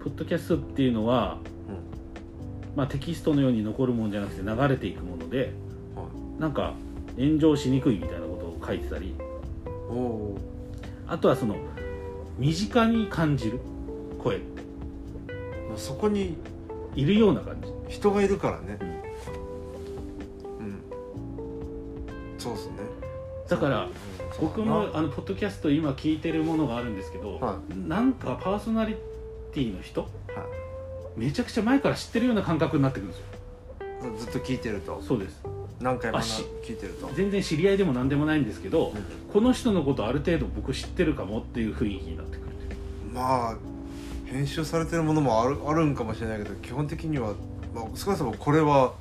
[0.00, 0.04] お。
[0.04, 1.38] ポッドキャストっていうのは、
[2.76, 5.52] まあ、テキストのように残るもんじゃなくて流れていくもので
[5.96, 6.04] は
[6.38, 6.74] なんか
[7.18, 9.14] 炎上しにくいみたいなことを書いてたり。
[11.06, 11.56] あとはその
[12.38, 13.58] 身近に感じる
[14.18, 14.62] 声って。
[15.68, 16.36] まあそこに
[16.94, 17.94] いるような感じ。
[17.94, 18.78] 人がいるからね。
[20.60, 20.80] うん、
[22.38, 23.07] そうですね
[23.48, 23.90] だからうん
[24.40, 28.94] 僕もあのポッドキャスト今聞いてるものがあるんですけど、はなんかパーソナリ
[29.52, 30.08] ティの人は
[31.16, 33.24] めちゃくちゃ前から知ってるような感覚になってくるんですよ。
[34.14, 35.02] いずっと聞いてると。
[35.02, 35.42] そうです。
[35.80, 37.10] 何回も聞いてると。
[37.14, 39.32] 全然知り合いでも何でもないんですけど、うん。
[39.32, 42.48] この人のことある程度僕知ってるかもっていう雰囲気になってくる。
[43.12, 43.56] まあ
[44.26, 47.32] 編集されてるものもあるあるんかもしれないけど基本的には、
[47.74, 48.92] まあ、少なくともこれは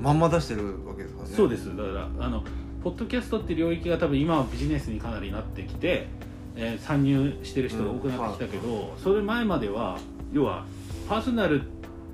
[0.00, 1.36] まんま出してるわけですからね。
[1.36, 1.74] そうです。
[1.74, 2.42] だからあの
[2.86, 6.06] ポッドキャストって領域が多分今はビジネスにかなりなってきて、
[6.54, 9.98] えー参入してる人が多くなってきたけど、それ前までは
[10.32, 10.64] 要は
[11.08, 11.62] パーソナル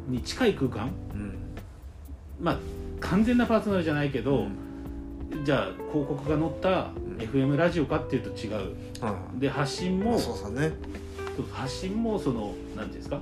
[0.09, 1.35] に近い空間うん。
[2.41, 2.59] まあ
[3.01, 4.47] 完全なパーソナルじゃないけど、
[5.35, 5.45] うん。
[5.45, 6.91] じゃあ広告が載った
[7.23, 8.75] FM ラジオかっていうと違う。
[9.03, 10.73] はで発信いもそうさね。
[11.53, 13.21] 発信もその何ていうんですか？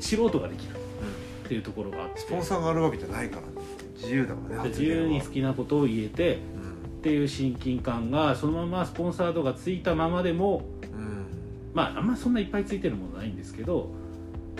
[0.00, 2.20] 素人ができるっていうところがあって。
[2.20, 3.59] スポンサーがあるわけじゃないからね
[4.02, 6.70] 自由だからねで自由に好きなことを言えてうん。
[7.00, 11.26] っていう親近感がそのままスポンサードがついたままでもうん。
[11.74, 13.90] まああんまそんないっぱいついてるものないんですけど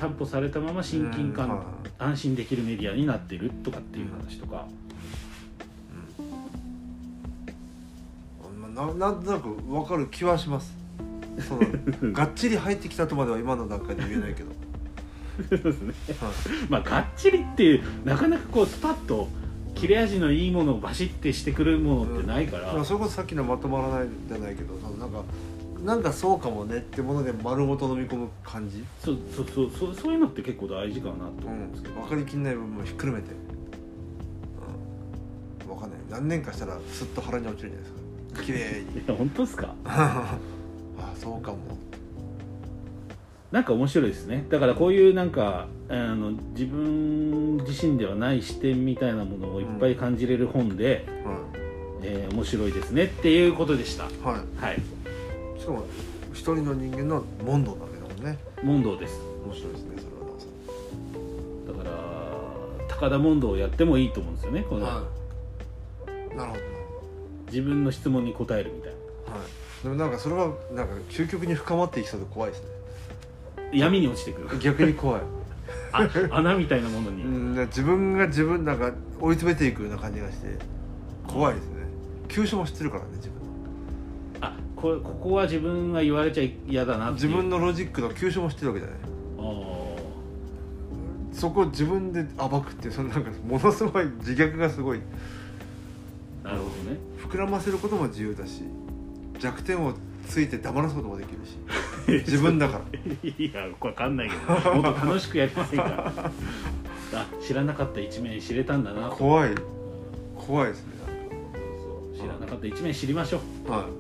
[0.01, 1.63] 担保されたまま親近感、
[1.99, 4.67] 安心できるメディアになってるとかっていう話とか、
[8.75, 10.75] ななんとなく分かる気はします。
[11.47, 11.61] その
[12.13, 14.53] がっちり入ってきたとまでは今の段階で言えないけど、
[15.49, 16.33] そうですねはい
[16.69, 19.29] まあがっちりっていうなかなかこうスパッと
[19.75, 25.23] 切れ味のいいものをバシッてしてくるものってないから、まあそれこそさっきのまとまらないじゃないけどなんか
[25.85, 33.31] なんかそうかもねってもので丸ごと飲み込む感じ、そうそうそうそうそういうのって結構大事かなとうん思うんですけど、分かりきんない部分もひっくるめて、
[35.63, 35.99] うん、分かんない。
[36.11, 37.91] 何年かしたらスッと腹に落ちるんじゃないで
[38.35, 38.43] すか。
[38.43, 38.99] 綺麗に。
[38.99, 39.75] いや本当ですか？
[39.87, 40.39] あ
[41.17, 41.59] そうかも
[43.53, 44.47] なんか面白いですね。
[44.49, 51.37] だからこういうなんかあの自分自身ではない視点みたいなものをいっぱい感じれる本で、は
[52.03, 53.05] えー面白いですね。
[53.05, 54.05] っていうことでした。
[54.05, 54.81] い、ははい。
[55.57, 55.85] い、しかも
[56.33, 58.39] 一人の人間の問答だけだもんね。
[58.63, 59.21] 問答です。
[59.45, 59.97] 面白いですね
[61.67, 61.85] それは。
[61.85, 65.03] だから高田問答をやってもいいと思うんですよねこの、んは
[66.33, 66.37] い。
[66.37, 66.63] なるほど。
[67.49, 68.97] 自分の質問に答えるみたいは
[69.45, 69.83] い。
[69.83, 72.69] でもなんかそれはなんか究極に深まっていきそうで怖いですね
[73.73, 74.59] 闇に落ちてくる。
[74.59, 75.23] 逆に怖い。
[75.93, 80.57] あ穴みたいなものに、うん自分が自分なんか追い詰めていくような感じがして
[81.27, 81.71] 怖いですね。
[82.29, 83.37] 急所も知ってるからね自分。
[84.41, 88.99] あこここは自分が言われちゃ嫌だな自分のロジックの急所も知ってるわけじゃない。
[89.39, 89.81] あ
[91.33, 94.99] そこを自分で暴くってそのなんかものすごい自虐がすごい。
[94.99, 96.99] ーなるほどね。
[97.19, 98.63] 膨らませることも自由だし
[99.39, 99.95] 弱点を
[100.31, 101.59] ついて黙らすこともできるし。
[102.27, 102.85] 自分だから。
[103.23, 106.13] いや分かんないけどもっと楽しくやりませんか
[107.13, 109.11] あ知らなかった一面知れたんだな。
[109.11, 109.51] と怖い。
[110.37, 110.93] 怖いですね。
[112.17, 113.81] 知らなかった一面知りましょう、はい。
[113.81, 113.91] はい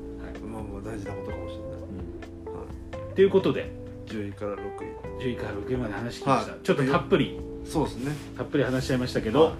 [0.40, 3.08] まあまあ大事なことかもしれない。
[3.08, 3.14] うん。
[3.14, 3.80] ということで。
[4.06, 5.24] 10位から6位。
[5.24, 6.60] 10位から6位まで話聞きました、はい。
[6.62, 7.40] ちょっとたっぷり。
[7.64, 8.12] そうですね。
[8.36, 9.52] たっぷり話しちゃいましたけど、はい。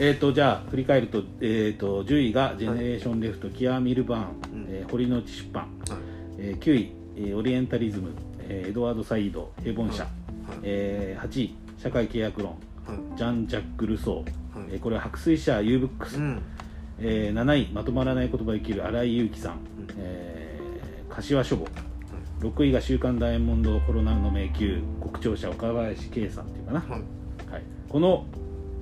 [0.00, 4.22] えー、とじゃあ振り返ると,、えー、と10位が「ジェネレーションレフト、キア・ミルバーン」
[4.52, 4.66] うん。
[4.68, 5.73] えー堀之内出版、はい
[6.44, 10.12] えー9位、えーオリエンタリズム、えーエドワード・サイード平凡社、はい。
[10.62, 12.50] えー8位社会契約論
[12.86, 13.16] はい。
[13.16, 14.68] ジャン・ジャック・ルソー、はい。
[14.72, 16.42] えーこれは白水社 U ブックス、うん。
[16.98, 19.58] えー7位まとまらない言葉生きる新井祐樹さん、ん。
[19.96, 21.66] えー柏書房
[22.40, 26.90] 6位が「週刊ダイヤモンドコロナの迷宮」国庁舎岡林圭さんっていうかな、はい。
[27.50, 28.26] はい、この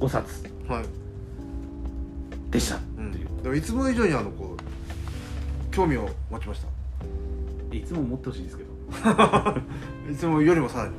[0.01, 0.85] 5冊はい。
[2.51, 3.43] でした、ういう。
[3.43, 6.72] でもいつも以上にあのこう興味を持ちました
[7.73, 8.71] いつも持ってほしいですけど。
[10.11, 10.95] いつもよりもさらに。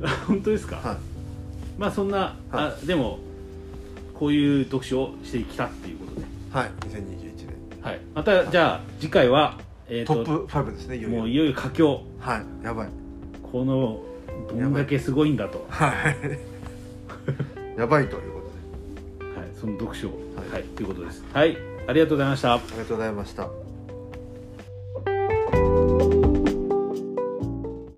[0.26, 0.96] 本当ですか、はい。
[1.78, 3.18] まあそんな、あでも
[4.14, 6.70] こういう読書をしてきたっていうことで、はい。
[6.88, 9.58] 2021年はい、またじゃあ次回は、
[9.88, 11.18] えートップ5ですねいよいよ。
[11.18, 12.00] もういよいよ佳境。
[12.18, 12.64] はい。
[12.64, 12.88] やばい。
[13.42, 14.02] この
[14.48, 16.16] どんだけすごいんだと、はい。
[17.78, 18.40] やばいというこ
[19.20, 19.40] とで。
[19.40, 20.50] はい、その読書を、はい。
[20.52, 21.24] はい、ということです。
[21.32, 21.56] はい。
[21.86, 22.54] ありがとうございました。
[22.54, 23.63] ありがとうございました